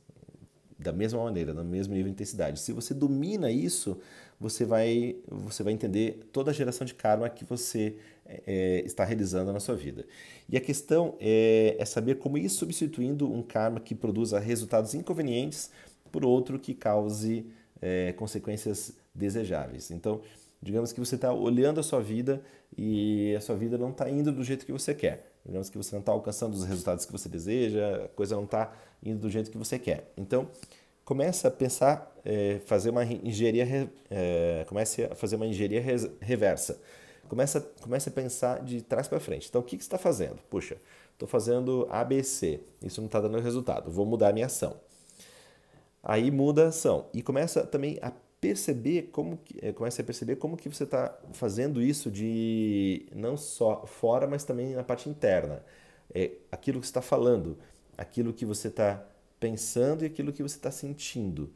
Da 0.79 0.93
mesma 0.93 1.23
maneira, 1.23 1.53
no 1.55 1.65
mesmo 1.65 1.95
nível 1.95 2.09
de 2.09 2.13
intensidade. 2.13 2.61
Se 2.61 2.73
você 2.73 2.93
domina 2.95 3.51
isso, 3.51 3.99
você 4.39 4.65
vai, 4.65 5.17
você 5.27 5.63
vai 5.63 5.73
entender 5.73 6.29
toda 6.33 6.51
a 6.51 6.55
geração 6.55 6.85
de 6.85 6.95
karma 6.95 7.29
que 7.29 7.45
você 7.45 7.97
é, 8.47 8.83
está 8.85 9.05
realizando 9.05 9.53
na 9.53 9.61
sua 9.61 9.75
vida. 9.75 10.05
E 10.49 10.57
a 10.57 10.61
questão 10.61 11.15
é, 11.21 11.77
é 11.79 11.85
saber 11.85 12.17
como 12.17 12.37
ir 12.37 12.49
substituindo 12.49 13.31
um 13.33 13.43
karma 13.43 13.81
que 13.81 13.95
produza 13.95 14.39
resultados 14.39 14.95
inconvenientes 14.95 15.71
por 16.13 16.25
outro 16.25 16.59
que 16.59 16.75
cause 16.75 17.47
é, 17.81 18.13
consequências 18.13 18.93
desejáveis. 19.15 19.91
Então, 19.91 20.21
digamos 20.61 20.93
que 20.93 21.01
você 21.01 21.15
está 21.15 21.33
olhando 21.33 21.81
a 21.81 21.83
sua 21.83 22.01
vida 22.01 22.43
e 22.77 23.35
a 23.37 23.41
sua 23.41 23.57
vida 23.57 23.79
não 23.79 23.91
está 23.91 24.09
indo 24.09 24.31
do 24.31 24.45
jeito 24.45 24.67
que 24.67 24.73
você 24.73 24.95
quer. 24.95 25.33
Digamos 25.45 25.71
que 25.71 25.79
você 25.79 25.95
não 25.95 26.01
está 26.01 26.13
alcançando 26.13 26.55
os 26.55 26.65
resultados 26.65 27.07
que 27.07 27.13
você 27.13 27.29
deseja, 27.29 28.05
a 28.05 28.09
coisa 28.09 28.37
não 28.37 28.45
está 28.45 28.73
indo 29.03 29.21
do 29.21 29.31
jeito 29.31 29.51
que 29.51 29.57
você 29.57 29.79
quer. 29.79 30.13
Então, 30.17 30.49
comece 31.05 31.47
a 31.47 31.51
pensar, 31.51 32.15
é, 32.25 32.61
fazer 32.67 32.91
uma 32.91 33.03
engenharia, 33.05 33.91
é, 34.11 34.67
comece 34.69 35.05
a 35.05 35.15
fazer 35.15 35.37
uma 35.37 35.47
engenharia 35.47 35.83
reversa. 36.21 36.79
Comece, 37.29 37.61
comece 37.81 38.09
a 38.09 38.13
pensar 38.13 38.65
de 38.65 38.83
trás 38.83 39.07
para 39.07 39.21
frente. 39.21 39.49
Então, 39.49 39.61
o 39.61 39.65
que, 39.65 39.77
que 39.77 39.83
você 39.83 39.87
está 39.87 39.99
fazendo? 39.99 40.39
Puxa, 40.51 40.77
estou 41.13 41.29
fazendo 41.29 41.87
ABC, 41.91 42.61
isso 42.83 43.01
não 43.01 43.07
está 43.07 43.21
dando 43.21 43.39
resultado, 43.41 43.91
vou 43.91 44.07
mudar 44.07 44.29
a 44.29 44.33
minha 44.33 44.47
ação. 44.47 44.77
Aí 46.03 46.31
muda 46.31 46.67
a 46.67 46.69
ação 46.69 47.07
e 47.13 47.23
começa 47.23 47.67
também 47.67 47.99
a 48.01 48.13
perceber 48.41 49.11
como 49.13 49.37
que, 49.39 49.59
é, 49.61 49.73
começa 49.73 50.01
a 50.01 50.05
perceber 50.05 50.37
como 50.37 50.57
que 50.57 50.69
você 50.69 50.85
está 50.85 51.17
fazendo 51.33 51.83
isso 51.83 52.11
de 52.11 53.07
não 53.15 53.37
só 53.37 53.85
fora, 53.87 54.27
mas 54.27 54.45
também 54.45 54.75
na 54.75 54.85
parte 54.85 55.09
interna. 55.09 55.63
É 56.15 56.33
aquilo 56.51 56.81
que 56.81 56.87
você 56.87 56.91
está 56.91 57.03
falando, 57.03 57.59
aquilo 57.97 58.33
que 58.33 58.47
você 58.47 58.69
está 58.69 59.05
pensando 59.41 60.03
e 60.03 60.07
aquilo 60.07 60.33
que 60.33 60.43
você 60.43 60.57
está 60.57 60.71
sentindo. 60.71 61.53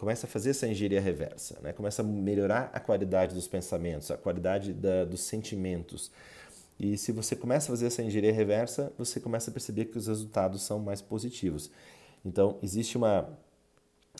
Começa 0.00 0.26
a 0.26 0.30
fazer 0.30 0.50
essa 0.50 0.66
engenharia 0.66 0.98
reversa, 0.98 1.58
né? 1.60 1.74
começa 1.74 2.00
a 2.00 2.04
melhorar 2.04 2.70
a 2.72 2.80
qualidade 2.80 3.34
dos 3.34 3.46
pensamentos, 3.46 4.10
a 4.10 4.16
qualidade 4.16 4.72
da, 4.72 5.04
dos 5.04 5.20
sentimentos. 5.20 6.10
E 6.78 6.96
se 6.96 7.12
você 7.12 7.36
começa 7.36 7.66
a 7.66 7.70
fazer 7.74 7.84
essa 7.84 8.02
engenharia 8.02 8.32
reversa, 8.32 8.90
você 8.96 9.20
começa 9.20 9.50
a 9.50 9.52
perceber 9.52 9.84
que 9.84 9.98
os 9.98 10.06
resultados 10.06 10.62
são 10.62 10.78
mais 10.78 11.02
positivos. 11.02 11.70
Então, 12.24 12.58
existe 12.62 12.96
uma 12.96 13.28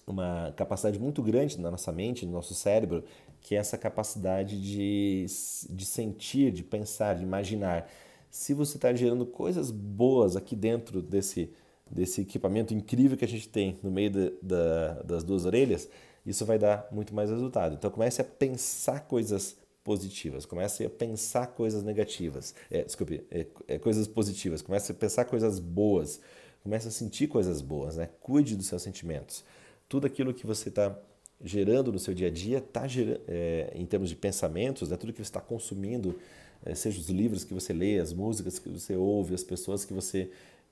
uma 0.06 0.52
capacidade 0.54 0.98
muito 0.98 1.22
grande 1.22 1.58
na 1.58 1.70
nossa 1.70 1.90
mente, 1.90 2.26
no 2.26 2.32
nosso 2.32 2.54
cérebro, 2.54 3.02
que 3.40 3.54
é 3.54 3.58
essa 3.58 3.78
capacidade 3.78 4.60
de, 4.60 5.24
de 5.70 5.86
sentir, 5.86 6.52
de 6.52 6.62
pensar, 6.62 7.14
de 7.14 7.22
imaginar. 7.22 7.90
Se 8.30 8.52
você 8.52 8.76
está 8.76 8.92
gerando 8.92 9.24
coisas 9.24 9.70
boas 9.70 10.36
aqui 10.36 10.54
dentro 10.54 11.00
desse, 11.00 11.50
desse 11.90 12.20
equipamento 12.20 12.72
incrível 12.72 13.16
que 13.16 13.24
a 13.24 13.28
gente 13.28 13.48
tem 13.48 13.78
no 13.82 13.90
meio 13.90 14.10
da, 14.42 15.02
das 15.02 15.24
duas 15.24 15.44
orelhas, 15.44 15.88
isso 16.24 16.44
vai 16.44 16.58
dar 16.58 16.88
muito 16.92 17.14
mais 17.14 17.30
resultado. 17.30 17.74
Então 17.74 17.90
comece 17.90 18.20
a 18.20 18.24
pensar 18.24 19.00
coisas 19.00 19.56
positivas, 19.82 20.46
comece 20.46 20.84
a 20.84 20.90
pensar 20.90 21.48
coisas 21.48 21.82
negativas, 21.82 22.54
é, 22.70 22.84
desculpe, 22.84 23.24
é, 23.30 23.46
é, 23.66 23.78
coisas 23.78 24.06
positivas, 24.06 24.62
comece 24.62 24.92
a 24.92 24.94
pensar 24.94 25.24
coisas 25.24 25.58
boas, 25.58 26.20
comece 26.62 26.88
a 26.88 26.90
sentir 26.90 27.26
coisas 27.26 27.60
boas, 27.60 27.96
né? 27.96 28.08
cuide 28.20 28.54
dos 28.56 28.66
seus 28.66 28.82
sentimentos 28.82 29.42
tudo 29.90 30.06
aquilo 30.06 30.32
que 30.32 30.46
você 30.46 30.68
está 30.68 30.96
gerando 31.42 31.92
no 31.92 31.98
seu 31.98 32.14
dia 32.14 32.28
a 32.28 32.30
dia 32.30 32.58
está 32.58 32.86
gerando, 32.86 33.20
é, 33.26 33.72
em 33.74 33.84
termos 33.84 34.08
de 34.08 34.14
pensamentos, 34.14 34.88
né, 34.88 34.96
tudo 34.96 35.12
que 35.12 35.18
você 35.18 35.22
está 35.22 35.40
consumindo, 35.40 36.16
é, 36.64 36.76
seja 36.76 37.00
os 37.00 37.08
livros 37.08 37.42
que 37.42 37.52
você 37.52 37.72
lê, 37.72 37.98
as 37.98 38.12
músicas 38.12 38.60
que 38.60 38.68
você 38.68 38.94
ouve, 38.94 39.34
as 39.34 39.42
pessoas 39.42 39.84
que 39.84 39.92
você 39.92 40.30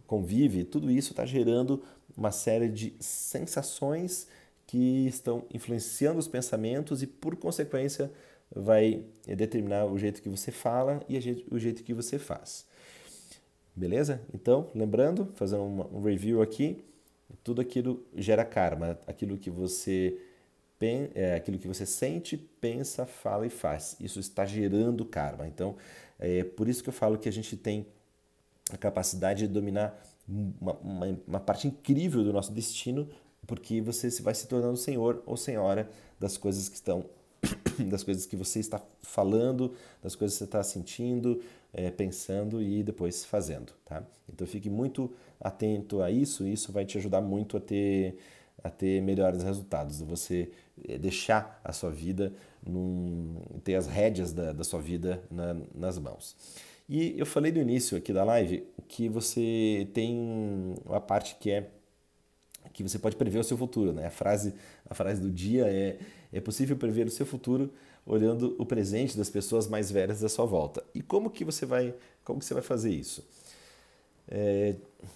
convive, 0.08 0.64
tudo 0.64 0.90
isso 0.90 1.12
está 1.12 1.24
gerando 1.26 1.84
uma 2.16 2.32
série 2.32 2.68
de 2.68 2.94
sensações 2.98 4.26
que 4.66 5.06
estão 5.06 5.44
influenciando 5.52 6.18
os 6.18 6.26
pensamentos 6.26 7.02
e, 7.02 7.06
por 7.06 7.36
consequência, 7.36 8.10
vai 8.50 9.04
determinar 9.26 9.84
o 9.84 9.98
jeito 9.98 10.22
que 10.22 10.28
você 10.28 10.50
fala 10.50 11.00
e 11.08 11.16
o 11.50 11.58
jeito 11.58 11.84
que 11.84 11.92
você 11.92 12.18
faz. 12.18 12.66
Beleza? 13.76 14.20
Então, 14.34 14.70
lembrando, 14.74 15.28
fazendo 15.34 15.62
um 15.62 16.02
review 16.02 16.40
aqui, 16.42 16.82
tudo 17.44 17.60
aquilo 17.60 18.02
gera 18.16 18.44
karma, 18.44 18.98
aquilo 19.06 19.36
que 19.36 19.50
você 19.50 20.18
é, 20.80 21.34
aquilo 21.34 21.58
que 21.58 21.66
você 21.66 21.84
sente, 21.84 22.36
pensa, 22.36 23.04
fala 23.04 23.46
e 23.46 23.50
faz. 23.50 23.96
Isso 24.00 24.20
está 24.20 24.46
gerando 24.46 25.04
karma. 25.04 25.46
Então, 25.46 25.76
é 26.18 26.44
por 26.44 26.68
isso 26.68 26.82
que 26.82 26.88
eu 26.88 26.92
falo 26.92 27.18
que 27.18 27.28
a 27.28 27.32
gente 27.32 27.56
tem 27.56 27.86
a 28.70 28.76
capacidade 28.76 29.46
de 29.46 29.52
dominar 29.52 29.98
uma, 30.28 30.72
uma, 30.74 31.18
uma 31.26 31.40
parte 31.40 31.66
incrível 31.66 32.22
do 32.22 32.32
nosso 32.32 32.52
destino, 32.52 33.08
porque 33.46 33.80
você 33.80 34.10
vai 34.22 34.34
se 34.34 34.46
tornando 34.46 34.76
senhor 34.76 35.22
ou 35.24 35.36
senhora 35.36 35.88
das 36.20 36.36
coisas 36.36 36.68
que 36.68 36.74
estão 36.74 37.04
das 37.88 38.02
coisas 38.02 38.26
que 38.26 38.36
você 38.36 38.58
está 38.60 38.80
falando, 39.00 39.74
das 40.02 40.14
coisas 40.14 40.36
que 40.36 40.38
você 40.38 40.44
está 40.44 40.62
sentindo, 40.62 41.40
é, 41.72 41.90
pensando 41.90 42.62
e 42.62 42.82
depois 42.82 43.24
fazendo, 43.24 43.72
tá? 43.84 44.02
Então 44.28 44.46
fique 44.46 44.68
muito 44.68 45.12
atento 45.40 46.02
a 46.02 46.10
isso, 46.10 46.46
isso 46.46 46.72
vai 46.72 46.84
te 46.84 46.98
ajudar 46.98 47.20
muito 47.20 47.56
a 47.56 47.60
ter 47.60 48.18
a 48.62 48.68
ter 48.70 49.00
melhores 49.00 49.44
resultados, 49.44 50.00
você 50.00 50.50
é, 50.88 50.98
deixar 50.98 51.60
a 51.62 51.72
sua 51.72 51.90
vida, 51.90 52.32
num, 52.66 53.36
ter 53.62 53.76
as 53.76 53.86
rédeas 53.86 54.32
da, 54.32 54.52
da 54.52 54.64
sua 54.64 54.80
vida 54.80 55.22
na, 55.30 55.56
nas 55.72 55.96
mãos. 55.96 56.36
E 56.88 57.18
eu 57.18 57.26
falei 57.26 57.52
no 57.52 57.60
início 57.60 57.98
aqui 57.98 58.12
da 58.12 58.24
live 58.24 58.66
que 58.88 59.08
você 59.08 59.88
tem 59.92 60.74
uma 60.86 61.00
parte 61.00 61.36
que 61.38 61.50
é 61.50 61.70
que 62.72 62.82
você 62.82 62.98
pode 62.98 63.16
prever 63.16 63.38
o 63.38 63.44
seu 63.44 63.56
futuro, 63.56 63.92
né? 63.92 64.06
A 64.06 64.10
frase, 64.10 64.54
a 64.88 64.94
frase 64.94 65.20
do 65.20 65.30
dia 65.30 65.66
é 65.66 65.98
é 66.32 66.40
possível 66.40 66.76
prever 66.76 67.06
o 67.06 67.10
seu 67.10 67.26
futuro 67.26 67.72
olhando 68.06 68.54
o 68.58 68.64
presente 68.64 69.16
das 69.16 69.28
pessoas 69.28 69.66
mais 69.66 69.90
velhas 69.90 70.20
da 70.20 70.28
sua 70.28 70.46
volta. 70.46 70.82
E 70.94 71.02
como 71.02 71.30
que 71.30 71.44
você 71.44 71.66
vai, 71.66 71.94
como 72.24 72.38
que 72.38 72.44
você 72.44 72.54
vai 72.54 72.62
fazer 72.62 72.90
isso? 72.90 73.24
É, 74.30 74.74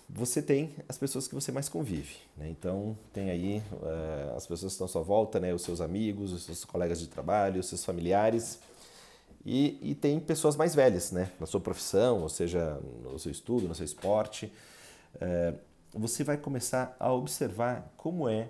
você 0.08 0.40
tem 0.40 0.74
as 0.88 0.96
pessoas 0.96 1.28
que 1.28 1.34
você 1.34 1.52
mais 1.52 1.68
convive. 1.68 2.16
Né? 2.36 2.48
Então, 2.50 2.96
tem 3.12 3.30
aí 3.30 3.62
uh, 3.72 4.36
as 4.36 4.46
pessoas 4.46 4.72
que 4.72 4.74
estão 4.74 4.86
à 4.86 4.88
sua 4.88 5.02
volta, 5.02 5.38
né? 5.38 5.52
os 5.54 5.62
seus 5.62 5.80
amigos, 5.80 6.32
os 6.32 6.44
seus 6.44 6.64
colegas 6.64 6.98
de 7.00 7.08
trabalho, 7.08 7.60
os 7.60 7.66
seus 7.66 7.84
familiares. 7.84 8.58
E, 9.44 9.78
e 9.90 9.94
tem 9.94 10.20
pessoas 10.20 10.56
mais 10.56 10.74
velhas 10.74 11.10
né? 11.10 11.30
na 11.40 11.46
sua 11.46 11.60
profissão, 11.60 12.22
ou 12.22 12.28
seja, 12.28 12.80
no 13.02 13.18
seu 13.18 13.32
estudo, 13.32 13.66
no 13.66 13.74
seu 13.74 13.84
esporte. 13.84 14.52
Uh, 15.16 15.58
você 15.92 16.24
vai 16.24 16.36
começar 16.36 16.96
a 16.98 17.12
observar 17.12 17.92
como 17.96 18.28
é 18.28 18.48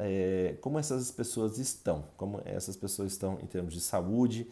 é, 0.00 0.56
como 0.62 0.78
essas 0.78 1.10
pessoas 1.10 1.58
estão, 1.58 2.04
como 2.16 2.40
essas 2.46 2.74
pessoas 2.74 3.12
estão 3.12 3.38
em 3.42 3.46
termos 3.46 3.74
de 3.74 3.80
saúde, 3.80 4.48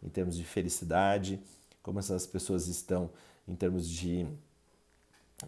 em 0.00 0.08
termos 0.08 0.36
de 0.36 0.44
felicidade, 0.44 1.40
como 1.82 1.98
essas 1.98 2.24
pessoas 2.24 2.68
estão 2.68 3.10
em 3.46 3.54
termos 3.56 3.88
de, 3.88 4.26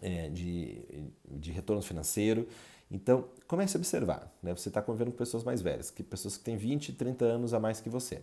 é, 0.01 0.29
de, 0.29 0.81
de 1.25 1.51
retorno 1.53 1.81
financeiro. 1.81 2.47
Então, 2.91 3.29
comece 3.47 3.77
a 3.77 3.79
observar. 3.79 4.29
Né? 4.43 4.53
Você 4.53 4.67
está 4.67 4.81
convivendo 4.81 5.11
com 5.11 5.17
pessoas 5.17 5.43
mais 5.43 5.61
velhas, 5.61 5.89
que 5.89 6.03
pessoas 6.03 6.35
que 6.35 6.43
têm 6.43 6.57
20, 6.57 6.91
30 6.93 7.23
anos 7.23 7.53
a 7.53 7.59
mais 7.59 7.79
que 7.79 7.89
você. 7.89 8.21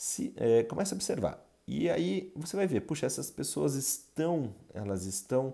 Se, 0.00 0.32
é, 0.38 0.62
comece 0.62 0.94
a 0.94 0.96
observar. 0.96 1.46
E 1.66 1.90
aí 1.90 2.32
você 2.34 2.56
vai 2.56 2.66
ver, 2.66 2.80
puxa, 2.80 3.04
essas 3.04 3.30
pessoas 3.30 3.74
estão, 3.74 4.54
elas 4.72 5.04
estão 5.04 5.52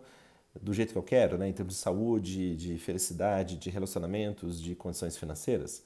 do 0.62 0.72
jeito 0.72 0.92
que 0.92 0.98
eu 0.98 1.02
quero, 1.02 1.36
né, 1.36 1.48
em 1.48 1.52
termos 1.52 1.74
de 1.74 1.80
saúde, 1.80 2.54
de 2.54 2.78
felicidade, 2.78 3.56
de 3.56 3.70
relacionamentos, 3.70 4.62
de 4.62 4.76
condições 4.76 5.16
financeiras. 5.16 5.82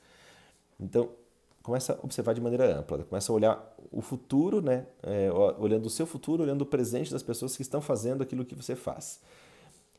Então, 0.79 1.09
começa 1.63 1.95
a 1.95 2.05
observar 2.05 2.35
de 2.35 2.43
maneira 2.43 2.79
ampla, 2.79 3.03
começa 3.05 3.33
a 3.33 3.35
olhar 3.35 3.77
o 3.91 4.03
futuro, 4.03 4.61
né, 4.61 4.85
é, 5.03 5.33
olhando 5.59 5.87
o 5.87 5.91
seu 5.91 6.07
futuro, 6.07 6.43
olhando 6.43 6.61
o 6.61 6.67
presente 6.67 7.11
das 7.11 7.23
pessoas 7.23 7.57
que 7.57 7.63
estão 7.63 7.81
fazendo 7.81 8.23
aquilo 8.23 8.45
que 8.45 8.55
você 8.55 8.77
faz. 8.77 9.23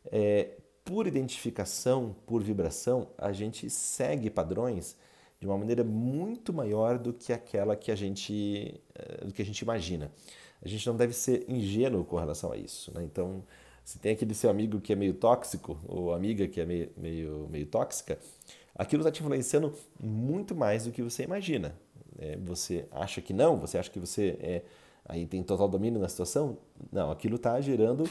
É, 0.06 0.52
por 0.86 1.08
identificação, 1.08 2.16
por 2.28 2.44
vibração, 2.44 3.08
a 3.18 3.32
gente 3.32 3.72
segue 3.72 4.30
padrões 4.30 4.96
de 5.42 5.48
uma 5.48 5.58
maneira 5.58 5.84
muito 5.84 6.54
maior 6.54 7.00
do 7.00 7.12
que 7.12 7.34
aquela 7.34 7.76
que 7.76 7.92
a 7.92 7.96
gente, 7.96 8.80
eh, 8.94 9.26
do 9.26 9.34
que 9.34 9.42
a 9.42 9.46
gente 9.46 9.60
imagina. 9.60 10.12
A 10.64 10.68
gente 10.68 10.86
não 10.86 10.96
deve 10.96 11.14
ser 11.14 11.44
ingênuo 11.50 12.06
com 12.06 12.16
relação 12.16 12.52
a 12.52 12.58
isso. 12.58 12.94
Né? 12.94 13.04
Então, 13.04 13.44
se 13.84 13.98
tem 13.98 14.12
aquele 14.12 14.36
seu 14.36 14.52
amigo 14.52 14.80
que 14.80 14.94
é 14.94 14.96
meio 14.96 15.16
tóxico, 15.16 15.80
ou 15.88 16.14
amiga 16.14 16.48
que 16.48 16.62
é 16.62 16.66
meio, 16.66 16.92
meio, 16.96 17.48
meio 17.50 17.66
tóxica, 17.66 18.20
aquilo 18.76 19.02
está 19.02 19.12
te 19.12 19.24
influenciando 19.24 19.74
muito 20.00 20.54
mais 20.54 20.86
do 20.86 20.92
que 20.92 21.02
você 21.02 21.24
imagina. 21.24 21.74
É, 22.20 22.38
você 22.38 22.86
acha 22.92 23.20
que 23.20 23.34
não? 23.34 23.60
Você 23.62 23.80
acha 23.80 23.90
que 23.90 24.00
você 24.00 24.38
é, 24.40 24.62
aí 25.04 25.26
tem 25.26 25.42
total 25.42 25.68
domínio 25.68 26.00
na 26.00 26.08
situação? 26.08 26.56
Não, 26.92 27.10
aquilo 27.10 27.38
está 27.38 27.60
gerando 27.60 28.08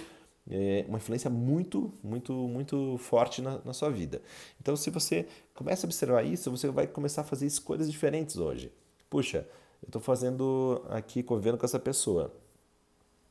é, 0.50 0.85
uma 0.88 0.99
influência 0.99 1.30
muito, 1.30 1.92
muito, 2.02 2.33
muito 2.33 2.99
forte 2.99 3.40
na, 3.40 3.61
na, 3.64 3.73
sua 3.73 3.88
vida. 3.88 4.21
Então, 4.61 4.75
se 4.76 4.90
você 4.90 5.28
começa 5.54 5.87
a 5.87 5.88
observar 5.88 6.25
isso, 6.25 6.50
você 6.50 6.69
vai 6.69 6.87
começar 6.87 7.21
a 7.21 7.25
fazer 7.25 7.47
escolhas 7.47 7.90
diferentes 7.90 8.37
hoje. 8.37 8.73
Puxa, 9.09 9.47
eu 9.83 9.87
estou 9.87 10.02
fazendo 10.02 10.85
aqui, 10.90 11.23
convivendo 11.23 11.57
com 11.57 11.64
essa 11.64 11.78
pessoa. 11.78 12.35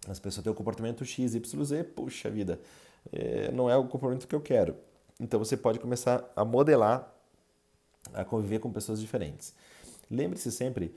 As 0.07 0.17
pessoas 0.17 0.43
têm 0.43 0.51
o 0.51 0.55
comportamento 0.55 1.03
X, 1.03 1.35
Y, 1.35 1.63
Z, 1.65 1.83
puxa 1.83 2.29
vida, 2.29 2.59
é, 3.11 3.51
não 3.51 3.69
é 3.69 3.75
o 3.75 3.83
comportamento 3.83 4.25
que 4.25 4.35
eu 4.35 4.41
quero. 4.41 4.75
Então, 5.19 5.37
você 5.37 5.57
pode 5.57 5.77
começar 5.79 6.31
a 6.35 6.45
modelar, 6.45 7.13
a 8.13 8.23
conviver 8.23 8.59
com 8.59 8.71
pessoas 8.71 9.01
diferentes. 9.01 9.53
Lembre-se 10.09 10.51
sempre 10.51 10.95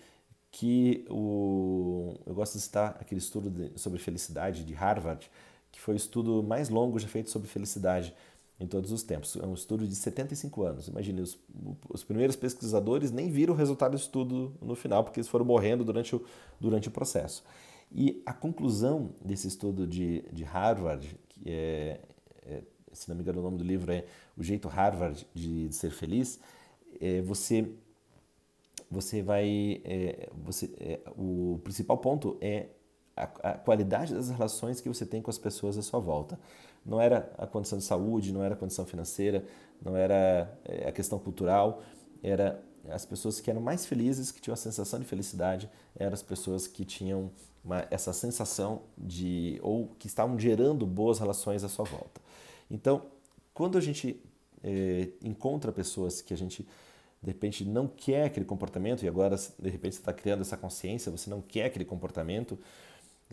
que 0.52 1.05
o, 1.11 2.14
eu 2.26 2.35
gosto 2.35 2.55
de 2.55 2.61
citar 2.61 2.97
aquele 3.00 3.19
estudo 3.19 3.50
de, 3.50 3.79
sobre 3.79 3.99
felicidade 3.99 4.64
de 4.64 4.75
Harvard, 4.75 5.29
que 5.73 5.81
foi 5.81 5.95
o 5.95 5.97
estudo 5.97 6.43
mais 6.43 6.69
longo 6.69 6.99
já 6.99 7.09
feito 7.09 7.31
sobre 7.31 7.49
felicidade 7.49 8.14
em 8.61 8.67
todos 8.67 8.93
os 8.93 9.02
tempos. 9.02 9.37
É 9.37 9.45
um 9.45 9.55
estudo 9.55 9.87
de 9.87 9.95
75 9.95 10.62
anos. 10.62 10.88
Imagine, 10.88 11.23
os, 11.23 11.38
os 11.88 12.05
primeiros 12.05 12.37
pesquisadores 12.37 13.11
nem 13.11 13.29
viram 13.29 13.55
o 13.55 13.57
resultado 13.57 13.93
do 13.93 13.97
estudo 13.97 14.55
no 14.61 14.76
final, 14.76 15.02
porque 15.02 15.19
eles 15.19 15.29
foram 15.29 15.45
morrendo 15.45 15.85
durante 15.85 16.14
o, 16.14 16.25
durante 16.61 16.88
o 16.88 16.91
processo. 16.91 17.43
E 17.91 18.23
a 18.25 18.33
conclusão 18.33 19.11
desse 19.23 19.49
estudo 19.49 19.87
de, 19.87 20.23
de 20.33 20.45
Harvard, 20.45 21.19
que 21.29 21.43
é, 21.47 22.00
é, 22.47 22.62
se 22.93 23.09
não 23.09 23.17
me 23.17 23.23
engano 23.23 23.41
o 23.41 23.43
nome 23.43 23.59
do 23.59 23.64
livro 23.64 23.91
é 23.91 24.05
O 24.37 24.43
Jeito 24.43 24.69
Harvard 24.69 25.26
de, 25.35 25.69
de 25.69 25.75
Ser 25.75 25.91
Feliz, 25.91 26.38
é, 27.00 27.21
você, 27.21 27.69
você 28.91 29.23
vai... 29.23 29.81
É, 29.85 30.31
você, 30.45 30.71
é, 30.79 31.00
o 31.17 31.61
principal 31.64 31.99
ponto 31.99 32.38
é 32.41 32.69
a, 33.23 33.50
a 33.50 33.55
qualidade 33.55 34.14
das 34.14 34.31
relações 34.31 34.81
que 34.81 34.88
você 34.88 35.05
tem 35.07 35.23
com 35.23 35.31
as 35.31 35.38
pessoas 35.38 35.76
à 35.79 35.83
sua 35.83 36.00
volta. 36.00 36.38
Não 36.85 37.00
era 37.00 37.33
a 37.38 37.47
condição 37.47 37.79
de 37.79 37.85
saúde, 37.85 38.33
não 38.33 38.43
era 38.43 38.55
a 38.55 38.57
condição 38.57 38.85
financeira, 38.85 39.45
não 39.81 39.97
era 39.97 40.52
é, 40.64 40.88
a 40.88 40.93
questão 40.93 41.19
cultural, 41.19 41.83
era 42.23 42.62
as 42.91 43.07
pessoas 43.07 43.41
que 43.41 43.50
eram 43.50 43.61
mais 43.61 43.87
felizes, 43.87 44.31
que 44.31 44.41
tinham 44.41 44.55
a 44.55 44.57
sensação 44.57 44.99
de 44.99 45.07
felicidade, 45.07 45.71
eram 45.97 46.12
as 46.12 46.23
pessoas 46.23 46.67
que 46.67 46.85
tinham 46.85 47.31
uma, 47.64 47.87
essa 47.91 48.12
sensação 48.12 48.83
de 48.99 49.61
ou 49.62 49.88
que 49.99 50.07
estavam 50.07 50.38
gerando 50.38 50.85
boas 50.85 51.19
relações 51.19 51.62
à 51.62 51.69
sua 51.69 51.85
volta. 51.85 52.21
Então, 52.71 53.02
quando 53.55 53.79
a 53.79 53.81
gente 53.81 54.21
é, 54.62 55.09
encontra 55.23 55.71
pessoas 55.71 56.21
que 56.21 56.35
a 56.35 56.37
gente 56.37 56.67
de 57.23 57.29
repente 57.29 57.64
não 57.64 57.87
quer 57.87 58.25
aquele 58.25 58.45
comportamento 58.45 59.05
e 59.05 59.09
agora 59.09 59.37
de 59.37 59.71
repente 59.71 59.95
você 59.95 60.00
está 60.00 60.12
criando 60.12 60.41
essa 60.41 60.57
consciência, 60.57 61.12
você 61.12 61.31
não 61.31 61.41
quer 61.41 61.67
aquele 61.67 61.85
comportamento, 61.85 62.59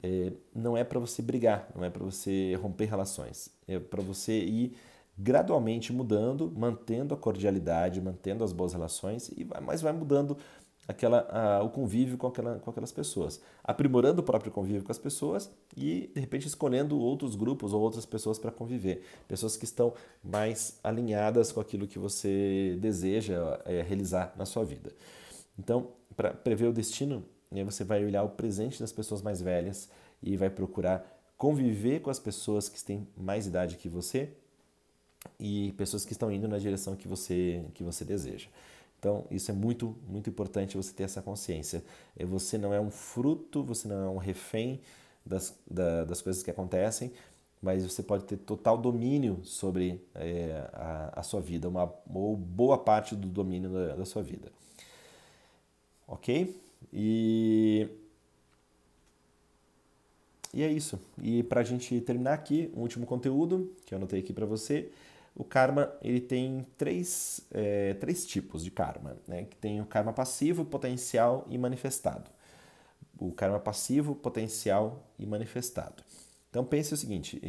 é, 0.02 0.32
não 0.56 0.78
é 0.78 0.84
para 0.84 1.00
você 1.00 1.22
brigar, 1.22 1.70
não 1.76 1.84
é 1.84 1.90
para 1.90 2.04
você 2.04 2.56
romper 2.56 2.86
relações, 2.86 3.50
é 3.68 3.80
para 3.80 4.02
você 4.02 4.40
ir 4.40 4.76
gradualmente 5.18 5.92
mudando, 5.92 6.52
mantendo 6.56 7.14
a 7.14 7.18
cordialidade, 7.18 8.00
mantendo 8.00 8.44
as 8.44 8.54
boas 8.54 8.72
relações, 8.72 9.30
e 9.36 9.44
vai, 9.44 9.60
mas 9.60 9.82
vai 9.82 9.92
mudando 9.92 10.38
aquela, 10.90 11.28
a, 11.30 11.62
o 11.62 11.70
convívio 11.70 12.18
com, 12.18 12.28
aquela, 12.28 12.58
com 12.58 12.72
aquelas 12.72 12.92
pessoas, 12.92 13.40
aprimorando 13.64 14.22
o 14.22 14.24
próprio 14.24 14.52
convívio 14.52 14.84
com 14.84 14.92
as 14.92 14.98
pessoas 14.98 15.52
e 15.78 16.10
de 16.14 16.20
repente 16.20 16.48
escolhendo 16.48 16.98
outros 16.98 17.36
grupos 17.36 17.74
ou 17.74 17.82
outras 17.82 18.08
pessoas 18.08 18.40
para 18.40 18.50
conviver, 18.50 19.04
pessoas 19.28 19.56
que 19.56 19.66
estão 19.66 19.94
mais 20.24 20.80
alinhadas 20.84 21.52
com 21.52 21.60
aquilo 21.60 21.86
que 21.86 22.00
você 22.00 22.76
deseja 22.82 23.60
é, 23.66 23.84
realizar 23.84 24.34
na 24.36 24.46
sua 24.46 24.64
vida. 24.66 24.92
Então, 25.60 25.90
para 26.16 26.32
prever 26.32 26.68
o 26.68 26.74
destino, 26.74 27.24
e 27.52 27.60
aí 27.60 27.64
você 27.64 27.84
vai 27.84 28.04
olhar 28.06 28.24
o 28.24 28.30
presente 28.30 28.80
das 28.80 28.92
pessoas 28.92 29.22
mais 29.22 29.42
velhas 29.42 29.90
e 30.22 30.38
vai 30.38 30.50
procurar 30.50 31.06
conviver 31.38 32.02
com 32.02 32.10
as 32.10 32.20
pessoas 32.20 32.68
que 32.68 32.84
têm 32.84 33.08
mais 33.16 33.48
idade 33.48 33.78
que 33.78 33.88
você 33.88 34.30
e 35.40 35.74
pessoas 35.78 36.06
que 36.06 36.12
estão 36.12 36.32
indo 36.32 36.48
na 36.48 36.58
direção 36.58 36.96
que 36.96 37.08
você 37.08 37.66
que 37.74 37.84
você 37.84 38.06
deseja. 38.06 38.48
Então, 39.00 39.26
isso 39.32 39.50
é 39.50 39.54
muito, 39.54 39.96
muito 40.08 40.30
importante 40.30 40.76
você 40.76 40.92
ter 40.92 41.04
essa 41.04 41.22
consciência. 41.22 41.82
É, 42.18 42.26
você 42.26 42.58
não 42.58 42.74
é 42.74 42.82
um 42.82 42.92
fruto, 42.92 43.64
você 43.64 43.88
não 43.88 44.06
é 44.06 44.10
um 44.10 44.18
refém 44.18 44.82
das, 45.26 45.58
da, 45.66 46.04
das 46.04 46.22
coisas 46.22 46.44
que 46.44 46.52
acontecem, 46.52 47.14
mas 47.62 47.84
você 47.84 48.04
pode 48.04 48.26
ter 48.26 48.36
total 48.38 48.78
domínio 48.78 49.40
sobre 49.46 50.06
é, 50.14 50.70
a, 50.74 51.20
a, 51.20 51.24
sua 51.24 51.40
vida, 51.40 51.70
uma 51.70 51.94
ou 52.14 52.36
boa 52.36 52.78
parte 52.78 53.16
do 53.16 53.28
domínio 53.30 53.70
da, 53.70 53.96
da 53.96 54.06
sua 54.06 54.22
vida. 54.22 54.52
Ok? 56.06 56.60
E, 56.92 57.88
e 60.54 60.64
é 60.64 60.72
isso. 60.72 61.00
E 61.22 61.44
para 61.44 61.62
a 61.62 61.64
gente 61.64 62.00
terminar 62.02 62.34
aqui, 62.34 62.72
um 62.76 62.82
último 62.82 63.06
conteúdo 63.06 63.74
que 63.86 63.94
eu 63.94 63.98
anotei 63.98 64.20
aqui 64.20 64.34
para 64.34 64.46
você. 64.46 64.92
O 65.36 65.44
karma 65.44 65.94
ele 66.02 66.20
tem 66.20 66.66
três, 66.78 67.42
é, 67.52 67.94
três 67.94 68.26
tipos 68.26 68.64
de 68.64 68.72
karma, 68.72 69.16
né? 69.28 69.44
que 69.44 69.56
tem 69.56 69.80
o 69.80 69.86
karma 69.86 70.12
passivo, 70.12 70.66
potencial 70.66 71.46
e 71.50 71.58
manifestado. 71.58 72.30
O 73.18 73.32
karma 73.32 73.60
passivo, 73.60 74.16
potencial 74.16 75.04
e 75.18 75.26
manifestado. 75.26 76.04
Então 76.50 76.66
pense 76.66 76.94
o 76.94 76.98
seguinte, 76.98 77.40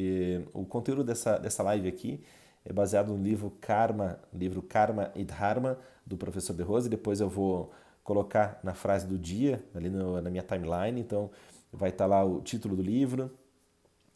o 0.53 0.65
conteúdo 0.67 1.03
dessa, 1.03 1.39
dessa 1.39 1.63
live 1.63 1.89
aqui 1.89 2.23
é 2.65 2.73
baseado 2.73 3.09
no 3.09 3.23
livro 3.23 3.51
Karma, 3.61 4.19
livro 4.33 4.63
Karma 4.63 5.11
e 5.15 5.25
Dharma 5.25 5.79
do 6.05 6.17
professor 6.17 6.55
De 6.55 6.63
Rose. 6.63 6.89
Depois 6.89 7.21
eu 7.21 7.29
vou 7.29 7.73
colocar 8.03 8.59
na 8.63 8.75
frase 8.75 9.07
do 9.07 9.19
dia, 9.19 9.63
ali 9.75 9.89
no, 9.89 10.21
na 10.21 10.31
minha 10.31 10.43
timeline, 10.43 11.01
então 11.01 11.31
vai 11.73 11.91
estar 11.91 12.05
tá 12.05 12.09
lá 12.09 12.25
o 12.25 12.41
título 12.41 12.77
do 12.77 12.83
livro. 12.83 13.31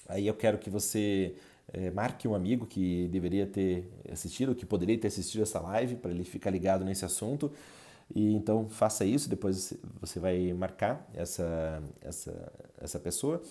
Aí 0.09 0.27
eu 0.27 0.35
quero 0.35 0.59
que 0.59 0.69
você 0.69 1.35
é, 1.73 1.91
marque 1.91 2.29
um 2.29 2.35
amigo 2.35 2.67
que 2.67 3.09
deveria 3.09 3.47
ter 3.47 3.91
assistido, 4.11 4.55
que 4.55 4.67
poderia 4.67 4.99
ter 4.99 5.09
assistido 5.09 5.43
essa 5.43 5.61
live, 5.61 5.97
para 5.97 6.11
ele 6.11 6.25
ficar 6.25 6.51
ligado 6.51 6.85
nesse 6.85 7.05
assunto. 7.05 7.51
E 8.15 8.35
então 8.35 8.69
faça 8.69 9.05
isso, 9.05 9.29
depois 9.29 9.73
você 10.01 10.21
vai 10.21 10.53
marcar 10.53 11.09
essa, 11.15 11.83
essa, 12.03 12.53
essa 12.79 12.99
pessoa 12.99 13.43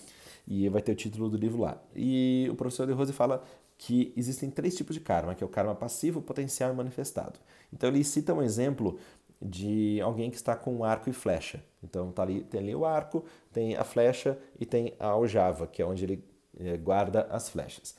e 0.46 0.68
vai 0.68 0.80
ter 0.80 0.92
o 0.92 0.94
título 0.94 1.28
do 1.28 1.36
livro 1.36 1.62
lá. 1.62 1.82
E 1.94 2.46
o 2.50 2.54
professor 2.54 2.86
De 2.86 2.92
Rose 2.92 3.12
fala 3.12 3.42
que 3.76 4.12
existem 4.16 4.50
três 4.50 4.76
tipos 4.76 4.94
de 4.94 5.00
karma, 5.00 5.34
que 5.34 5.42
é 5.42 5.46
o 5.46 5.50
karma 5.50 5.74
passivo, 5.74 6.22
potencial 6.22 6.72
e 6.72 6.76
manifestado. 6.76 7.38
Então 7.72 7.88
ele 7.88 8.04
cita 8.04 8.32
um 8.32 8.42
exemplo 8.42 8.98
de 9.44 10.00
alguém 10.00 10.30
que 10.30 10.36
está 10.36 10.56
com 10.56 10.82
arco 10.82 11.10
e 11.10 11.12
flecha. 11.12 11.62
Então 11.82 12.10
tá 12.10 12.22
ali, 12.22 12.42
tem 12.44 12.60
ali 12.60 12.74
o 12.74 12.86
arco, 12.86 13.24
tem 13.52 13.76
a 13.76 13.84
flecha 13.84 14.38
e 14.58 14.64
tem 14.64 14.94
a 14.98 15.08
aljava, 15.08 15.66
que 15.66 15.82
é 15.82 15.84
onde 15.84 16.04
ele 16.04 16.24
é, 16.58 16.76
guarda 16.78 17.26
as 17.30 17.50
flechas. 17.50 17.94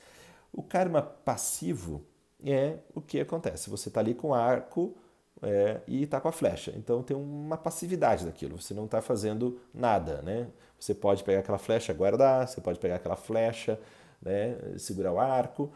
O 0.52 0.62
karma 0.62 1.00
passivo 1.00 2.04
é 2.44 2.78
o 2.94 3.00
que 3.00 3.20
acontece. 3.20 3.70
Você 3.70 3.88
está 3.88 4.00
ali 4.00 4.14
com 4.14 4.34
arco 4.34 4.96
é, 5.40 5.80
e 5.86 6.02
está 6.02 6.20
com 6.20 6.28
a 6.28 6.32
flecha. 6.32 6.72
Então 6.76 7.02
tem 7.02 7.16
uma 7.16 7.56
passividade 7.56 8.24
daquilo. 8.24 8.60
Você 8.60 8.74
não 8.74 8.86
está 8.86 9.00
fazendo 9.00 9.60
nada, 9.72 10.22
né? 10.22 10.48
Você 10.80 10.94
pode 10.94 11.22
pegar 11.22 11.40
aquela 11.40 11.58
flecha, 11.58 11.92
guardar. 11.92 12.48
Você 12.48 12.60
pode 12.60 12.78
pegar 12.80 12.96
aquela 12.96 13.16
flecha, 13.16 13.78
né, 14.20 14.56
segurar 14.78 15.12
o 15.12 15.20
arco. 15.20 15.70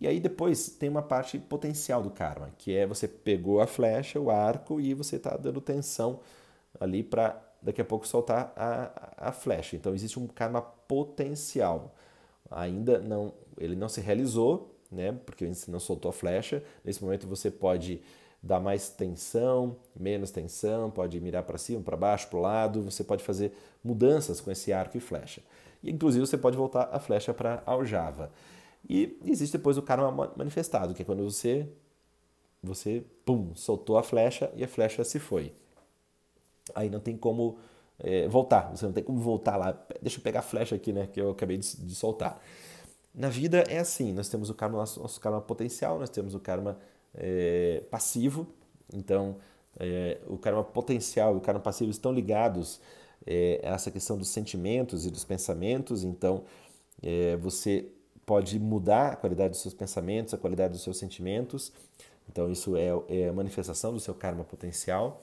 E 0.00 0.08
aí 0.08 0.18
depois 0.18 0.70
tem 0.70 0.88
uma 0.88 1.02
parte 1.02 1.38
potencial 1.38 2.02
do 2.02 2.10
karma, 2.10 2.50
que 2.56 2.74
é 2.74 2.86
você 2.86 3.06
pegou 3.06 3.60
a 3.60 3.66
flecha, 3.66 4.18
o 4.18 4.30
arco 4.30 4.80
e 4.80 4.94
você 4.94 5.16
está 5.16 5.36
dando 5.36 5.60
tensão 5.60 6.20
ali 6.80 7.02
para 7.02 7.38
daqui 7.60 7.82
a 7.82 7.84
pouco 7.84 8.08
soltar 8.08 8.50
a, 8.56 9.28
a 9.28 9.32
flecha. 9.32 9.76
Então 9.76 9.94
existe 9.94 10.18
um 10.18 10.26
karma 10.26 10.62
potencial. 10.62 11.94
Ainda 12.50 12.98
não, 12.98 13.34
ele 13.58 13.76
não 13.76 13.90
se 13.90 14.00
realizou, 14.00 14.74
né? 14.90 15.12
Porque 15.26 15.46
você 15.46 15.70
não 15.70 15.78
soltou 15.78 16.08
a 16.08 16.12
flecha. 16.14 16.64
Nesse 16.82 17.04
momento 17.04 17.26
você 17.26 17.50
pode 17.50 18.00
dar 18.42 18.58
mais 18.58 18.88
tensão, 18.88 19.76
menos 19.94 20.30
tensão, 20.30 20.90
pode 20.90 21.20
mirar 21.20 21.42
para 21.42 21.58
cima, 21.58 21.82
para 21.82 21.98
baixo, 21.98 22.26
para 22.28 22.38
o 22.38 22.40
lado. 22.42 22.82
Você 22.84 23.04
pode 23.04 23.22
fazer 23.22 23.52
mudanças 23.84 24.40
com 24.40 24.50
esse 24.50 24.72
arco 24.72 24.96
e 24.96 25.00
flecha. 25.00 25.42
E 25.82 25.90
inclusive 25.90 26.26
você 26.26 26.38
pode 26.38 26.56
voltar 26.56 26.88
a 26.90 26.98
flecha 26.98 27.34
para 27.34 27.62
aljava. 27.66 28.30
E 28.88 29.18
existe 29.24 29.56
depois 29.56 29.76
o 29.76 29.82
karma 29.82 30.32
manifestado, 30.36 30.94
que 30.94 31.02
é 31.02 31.04
quando 31.04 31.22
você, 31.22 31.68
você 32.62 33.04
pum, 33.24 33.54
soltou 33.54 33.98
a 33.98 34.02
flecha 34.02 34.50
e 34.56 34.64
a 34.64 34.68
flecha 34.68 35.04
se 35.04 35.18
foi. 35.18 35.52
Aí 36.74 36.88
não 36.88 37.00
tem 37.00 37.16
como 37.16 37.58
é, 37.98 38.26
voltar, 38.28 38.70
você 38.70 38.86
não 38.86 38.92
tem 38.92 39.04
como 39.04 39.18
voltar 39.20 39.56
lá. 39.56 39.78
Deixa 40.00 40.18
eu 40.18 40.22
pegar 40.22 40.40
a 40.40 40.42
flecha 40.42 40.74
aqui, 40.74 40.92
né, 40.92 41.06
que 41.06 41.20
eu 41.20 41.30
acabei 41.30 41.56
de, 41.58 41.76
de 41.76 41.94
soltar. 41.94 42.40
Na 43.14 43.28
vida 43.28 43.64
é 43.68 43.78
assim, 43.78 44.12
nós 44.12 44.28
temos 44.28 44.50
o 44.50 44.54
karma, 44.54 44.78
nosso 44.78 45.20
karma 45.20 45.40
potencial, 45.40 45.98
nós 45.98 46.10
temos 46.10 46.34
o 46.34 46.40
karma 46.40 46.78
é, 47.14 47.82
passivo. 47.90 48.46
Então, 48.92 49.36
é, 49.78 50.18
o 50.26 50.38
karma 50.38 50.64
potencial 50.64 51.34
e 51.34 51.38
o 51.38 51.40
karma 51.40 51.60
passivo 51.60 51.90
estão 51.90 52.12
ligados 52.12 52.80
é, 53.26 53.60
a 53.64 53.74
essa 53.74 53.90
questão 53.90 54.16
dos 54.16 54.28
sentimentos 54.28 55.06
e 55.06 55.10
dos 55.10 55.24
pensamentos. 55.24 56.04
Então, 56.04 56.44
é, 57.02 57.36
você 57.36 57.90
pode 58.30 58.60
mudar 58.60 59.14
a 59.14 59.16
qualidade 59.16 59.50
dos 59.50 59.60
seus 59.60 59.74
pensamentos, 59.74 60.32
a 60.32 60.38
qualidade 60.38 60.74
dos 60.74 60.84
seus 60.84 60.96
sentimentos. 60.96 61.72
Então, 62.28 62.48
isso 62.48 62.76
é, 62.76 62.90
é 63.08 63.28
a 63.28 63.32
manifestação 63.32 63.92
do 63.92 63.98
seu 63.98 64.14
karma 64.14 64.44
potencial. 64.44 65.20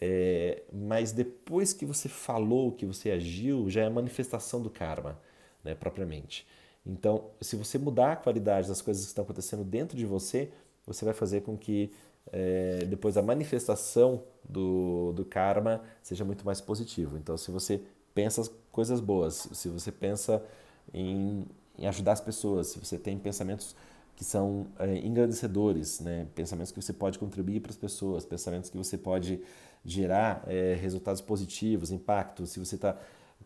É, 0.00 0.64
mas 0.72 1.12
depois 1.12 1.72
que 1.72 1.86
você 1.86 2.08
falou, 2.08 2.72
que 2.72 2.84
você 2.84 3.12
agiu, 3.12 3.70
já 3.70 3.82
é 3.82 3.86
a 3.86 3.90
manifestação 3.90 4.60
do 4.60 4.68
karma, 4.68 5.16
né, 5.62 5.72
propriamente. 5.76 6.44
Então, 6.84 7.30
se 7.40 7.54
você 7.54 7.78
mudar 7.78 8.14
a 8.14 8.16
qualidade 8.16 8.66
das 8.66 8.82
coisas 8.82 9.04
que 9.04 9.10
estão 9.10 9.22
acontecendo 9.22 9.62
dentro 9.62 9.96
de 9.96 10.04
você, 10.04 10.50
você 10.84 11.04
vai 11.04 11.14
fazer 11.14 11.42
com 11.42 11.56
que 11.56 11.92
é, 12.32 12.84
depois 12.88 13.16
a 13.16 13.22
manifestação 13.22 14.24
do, 14.42 15.12
do 15.12 15.24
karma 15.24 15.80
seja 16.02 16.24
muito 16.24 16.44
mais 16.44 16.60
positivo. 16.60 17.16
Então, 17.16 17.36
se 17.36 17.52
você 17.52 17.82
pensa 18.12 18.50
coisas 18.72 18.98
boas, 18.98 19.48
se 19.52 19.68
você 19.68 19.92
pensa 19.92 20.44
em, 20.92 21.46
em 21.78 21.86
ajudar 21.86 22.12
as 22.12 22.20
pessoas, 22.20 22.68
se 22.68 22.78
você 22.78 22.98
tem 22.98 23.18
pensamentos 23.18 23.74
que 24.14 24.24
são 24.24 24.66
é, 24.78 24.98
engrandecedores, 24.98 26.00
né? 26.00 26.26
pensamentos 26.34 26.70
que 26.70 26.80
você 26.80 26.92
pode 26.92 27.18
contribuir 27.18 27.60
para 27.60 27.70
as 27.70 27.76
pessoas, 27.76 28.24
pensamentos 28.24 28.70
que 28.70 28.76
você 28.76 28.98
pode 28.98 29.42
gerar 29.84 30.44
é, 30.46 30.74
resultados 30.74 31.20
positivos, 31.20 31.90
impacto, 31.90 32.46
se 32.46 32.58
você 32.58 32.76
está 32.76 32.96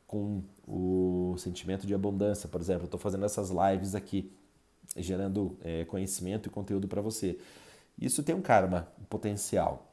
com 0.06 0.42
o 0.66 1.34
sentimento 1.38 1.86
de 1.86 1.94
abundância, 1.94 2.48
por 2.48 2.60
exemplo, 2.60 2.84
estou 2.84 3.00
fazendo 3.00 3.24
essas 3.24 3.50
lives 3.50 3.94
aqui, 3.94 4.32
gerando 4.96 5.56
é, 5.62 5.84
conhecimento 5.84 6.48
e 6.48 6.50
conteúdo 6.50 6.86
para 6.86 7.00
você. 7.00 7.38
Isso 7.98 8.22
tem 8.22 8.34
um 8.34 8.42
karma 8.42 8.88
um 9.00 9.04
potencial, 9.04 9.92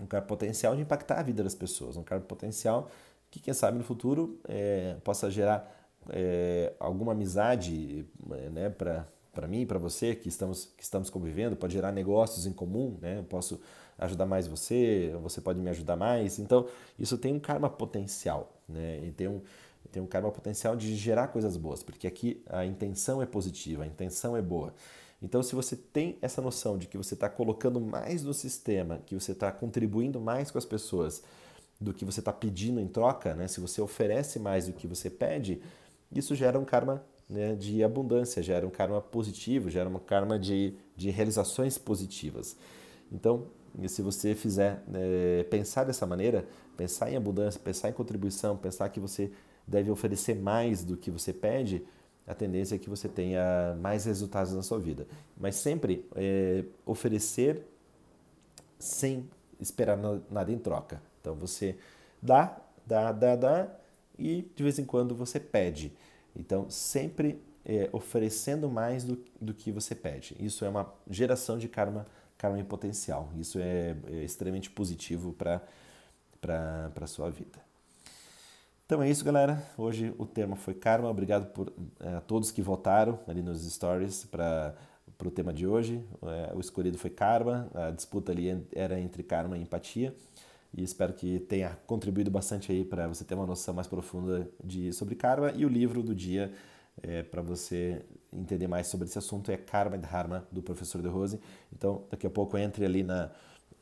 um 0.00 0.06
karma 0.06 0.26
potencial 0.26 0.74
de 0.74 0.82
impactar 0.82 1.20
a 1.20 1.22
vida 1.22 1.42
das 1.42 1.54
pessoas, 1.54 1.96
um 1.96 2.02
karma 2.02 2.24
potencial 2.24 2.90
que, 3.30 3.38
quem 3.40 3.52
sabe, 3.52 3.78
no 3.78 3.84
futuro 3.84 4.40
é, 4.48 4.96
possa 5.04 5.30
gerar 5.30 5.77
é, 6.10 6.72
alguma 6.78 7.12
amizade 7.12 8.06
né, 8.52 8.70
para 8.70 9.06
para 9.32 9.46
mim, 9.46 9.64
para 9.64 9.78
você 9.78 10.16
que 10.16 10.28
estamos 10.28 10.64
que 10.76 10.82
estamos 10.82 11.08
convivendo, 11.08 11.54
pode 11.54 11.72
gerar 11.72 11.92
negócios 11.92 12.44
em 12.44 12.52
comum, 12.52 12.98
né? 13.00 13.18
Eu 13.18 13.22
posso 13.22 13.60
ajudar 13.96 14.26
mais 14.26 14.48
você, 14.48 15.16
você 15.22 15.40
pode 15.40 15.60
me 15.60 15.70
ajudar 15.70 15.94
mais. 15.94 16.40
Então, 16.40 16.66
isso 16.98 17.16
tem 17.16 17.32
um 17.32 17.38
karma 17.38 17.70
potencial, 17.70 18.52
né? 18.68 18.98
E 19.04 19.12
tem 19.12 19.28
um 19.28 19.40
tem 19.92 20.02
um 20.02 20.06
karma 20.06 20.30
potencial 20.32 20.74
de 20.74 20.94
gerar 20.96 21.28
coisas 21.28 21.56
boas, 21.56 21.84
porque 21.84 22.06
aqui 22.06 22.42
a 22.48 22.64
intenção 22.66 23.22
é 23.22 23.26
positiva, 23.26 23.84
a 23.84 23.86
intenção 23.86 24.36
é 24.36 24.42
boa. 24.42 24.74
Então, 25.22 25.42
se 25.42 25.54
você 25.54 25.74
tem 25.74 26.18
essa 26.20 26.42
noção 26.42 26.76
de 26.76 26.86
que 26.86 26.96
você 26.96 27.14
está 27.14 27.28
colocando 27.28 27.80
mais 27.80 28.22
no 28.22 28.34
sistema, 28.34 29.00
que 29.06 29.14
você 29.14 29.32
está 29.32 29.50
contribuindo 29.50 30.20
mais 30.20 30.50
com 30.50 30.58
as 30.58 30.64
pessoas 30.64 31.22
do 31.80 31.94
que 31.94 32.04
você 32.04 32.20
está 32.20 32.32
pedindo 32.32 32.80
em 32.80 32.86
troca, 32.86 33.34
né? 33.34 33.48
se 33.48 33.60
você 33.60 33.80
oferece 33.80 34.38
mais 34.38 34.66
do 34.66 34.72
que 34.72 34.86
você 34.86 35.08
pede, 35.08 35.62
isso 36.12 36.34
gera 36.34 36.58
um 36.58 36.64
karma 36.64 37.04
né, 37.28 37.54
de 37.54 37.84
abundância, 37.84 38.42
gera 38.42 38.66
um 38.66 38.70
karma 38.70 39.00
positivo, 39.00 39.68
gera 39.68 39.88
um 39.88 39.98
karma 39.98 40.38
de, 40.38 40.74
de 40.96 41.10
realizações 41.10 41.76
positivas. 41.76 42.56
Então, 43.12 43.46
se 43.86 44.02
você 44.02 44.34
fizer 44.34 44.82
é, 44.94 45.44
pensar 45.44 45.84
dessa 45.84 46.06
maneira, 46.06 46.46
pensar 46.76 47.10
em 47.10 47.16
abundância, 47.16 47.60
pensar 47.60 47.90
em 47.90 47.92
contribuição, 47.92 48.56
pensar 48.56 48.88
que 48.88 48.98
você 48.98 49.30
deve 49.66 49.90
oferecer 49.90 50.34
mais 50.34 50.82
do 50.84 50.96
que 50.96 51.10
você 51.10 51.32
pede, 51.32 51.84
a 52.26 52.34
tendência 52.34 52.74
é 52.74 52.78
que 52.78 52.90
você 52.90 53.08
tenha 53.08 53.76
mais 53.80 54.04
resultados 54.04 54.52
na 54.52 54.62
sua 54.62 54.78
vida. 54.78 55.06
Mas 55.36 55.56
sempre 55.56 56.06
é, 56.14 56.64
oferecer 56.84 57.66
sem 58.78 59.28
esperar 59.60 59.98
nada 60.30 60.52
em 60.52 60.58
troca. 60.58 61.02
Então 61.20 61.34
você 61.34 61.76
dá, 62.22 62.60
dá, 62.86 63.12
dá, 63.12 63.36
dá 63.36 63.77
e 64.18 64.50
de 64.54 64.62
vez 64.62 64.78
em 64.78 64.84
quando 64.84 65.14
você 65.14 65.38
pede. 65.38 65.92
Então, 66.34 66.68
sempre 66.68 67.40
é, 67.64 67.88
oferecendo 67.92 68.68
mais 68.68 69.04
do, 69.04 69.22
do 69.40 69.52
que 69.52 69.70
você 69.70 69.94
pede. 69.94 70.34
Isso 70.40 70.64
é 70.64 70.68
uma 70.68 70.92
geração 71.08 71.58
de 71.58 71.68
karma, 71.68 72.06
karma 72.36 72.58
em 72.58 72.64
potencial. 72.64 73.30
Isso 73.36 73.58
é, 73.58 73.94
é 74.06 74.24
extremamente 74.24 74.70
positivo 74.70 75.32
para 75.32 75.62
a 77.00 77.06
sua 77.06 77.30
vida. 77.30 77.58
Então 78.86 79.02
é 79.02 79.10
isso, 79.10 79.22
galera. 79.22 79.62
Hoje 79.76 80.14
o 80.16 80.24
tema 80.24 80.56
foi 80.56 80.72
karma. 80.72 81.10
Obrigado 81.10 81.52
por 81.52 81.70
é, 82.00 82.14
a 82.14 82.20
todos 82.22 82.50
que 82.50 82.62
votaram 82.62 83.20
ali 83.28 83.42
nos 83.42 83.60
stories 83.70 84.24
para 84.24 84.74
o 85.22 85.30
tema 85.30 85.52
de 85.52 85.66
hoje. 85.66 86.02
É, 86.22 86.54
o 86.54 86.60
escolhido 86.60 86.96
foi 86.96 87.10
karma. 87.10 87.68
A 87.74 87.90
disputa 87.90 88.32
ali 88.32 88.66
era 88.72 88.98
entre 88.98 89.22
karma 89.22 89.58
e 89.58 89.60
empatia 89.60 90.14
e 90.78 90.84
espero 90.84 91.12
que 91.12 91.40
tenha 91.40 91.76
contribuído 91.88 92.30
bastante 92.30 92.70
aí 92.70 92.84
para 92.84 93.08
você 93.08 93.24
ter 93.24 93.34
uma 93.34 93.46
noção 93.46 93.74
mais 93.74 93.88
profunda 93.88 94.48
de 94.62 94.92
sobre 94.92 95.16
karma 95.16 95.50
e 95.50 95.66
o 95.66 95.68
livro 95.68 96.04
do 96.04 96.14
dia 96.14 96.52
é, 97.02 97.24
para 97.24 97.42
você 97.42 98.04
entender 98.32 98.68
mais 98.68 98.86
sobre 98.86 99.08
esse 99.08 99.18
assunto 99.18 99.50
é 99.50 99.56
Karma 99.56 99.96
e 99.96 99.98
Dharma 99.98 100.46
do 100.52 100.62
professor 100.62 101.02
De 101.02 101.08
Rose. 101.08 101.40
Então, 101.72 102.04
daqui 102.10 102.26
a 102.26 102.30
pouco 102.30 102.56
entre 102.56 102.84
ali 102.84 103.02
na 103.02 103.30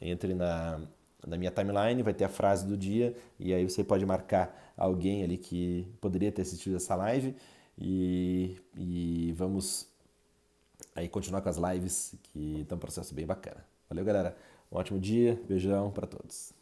entre 0.01 0.35
na, 0.35 0.81
na 1.27 1.37
minha 1.37 1.51
timeline, 1.51 2.03
vai 2.03 2.15
ter 2.15 2.25
a 2.25 2.29
frase 2.29 2.67
do 2.67 2.77
dia 2.77 3.15
e 3.39 3.53
aí 3.53 3.69
você 3.69 3.85
pode 3.85 4.05
marcar 4.07 4.75
alguém 4.77 5.23
ali 5.23 5.37
que 5.37 5.87
poderia 6.01 6.33
ter 6.33 6.43
assistido 6.43 6.77
essa 6.77 6.95
live 6.95 7.35
e, 7.79 8.57
e 8.75 9.33
vamos 9.37 9.87
aí 10.95 11.09
continuar 11.09 11.43
com 11.43 11.49
as 11.49 11.57
lives 11.57 12.15
que 12.23 12.61
estão 12.61 12.77
um 12.77 12.81
processo 12.81 13.15
bem 13.15 13.27
bacana. 13.27 13.65
Valeu, 13.89 14.05
galera. 14.05 14.37
Um 14.73 14.77
ótimo 14.77 14.99
dia, 14.99 15.41
beijão 15.47 15.91
para 15.91 16.07
todos. 16.07 16.56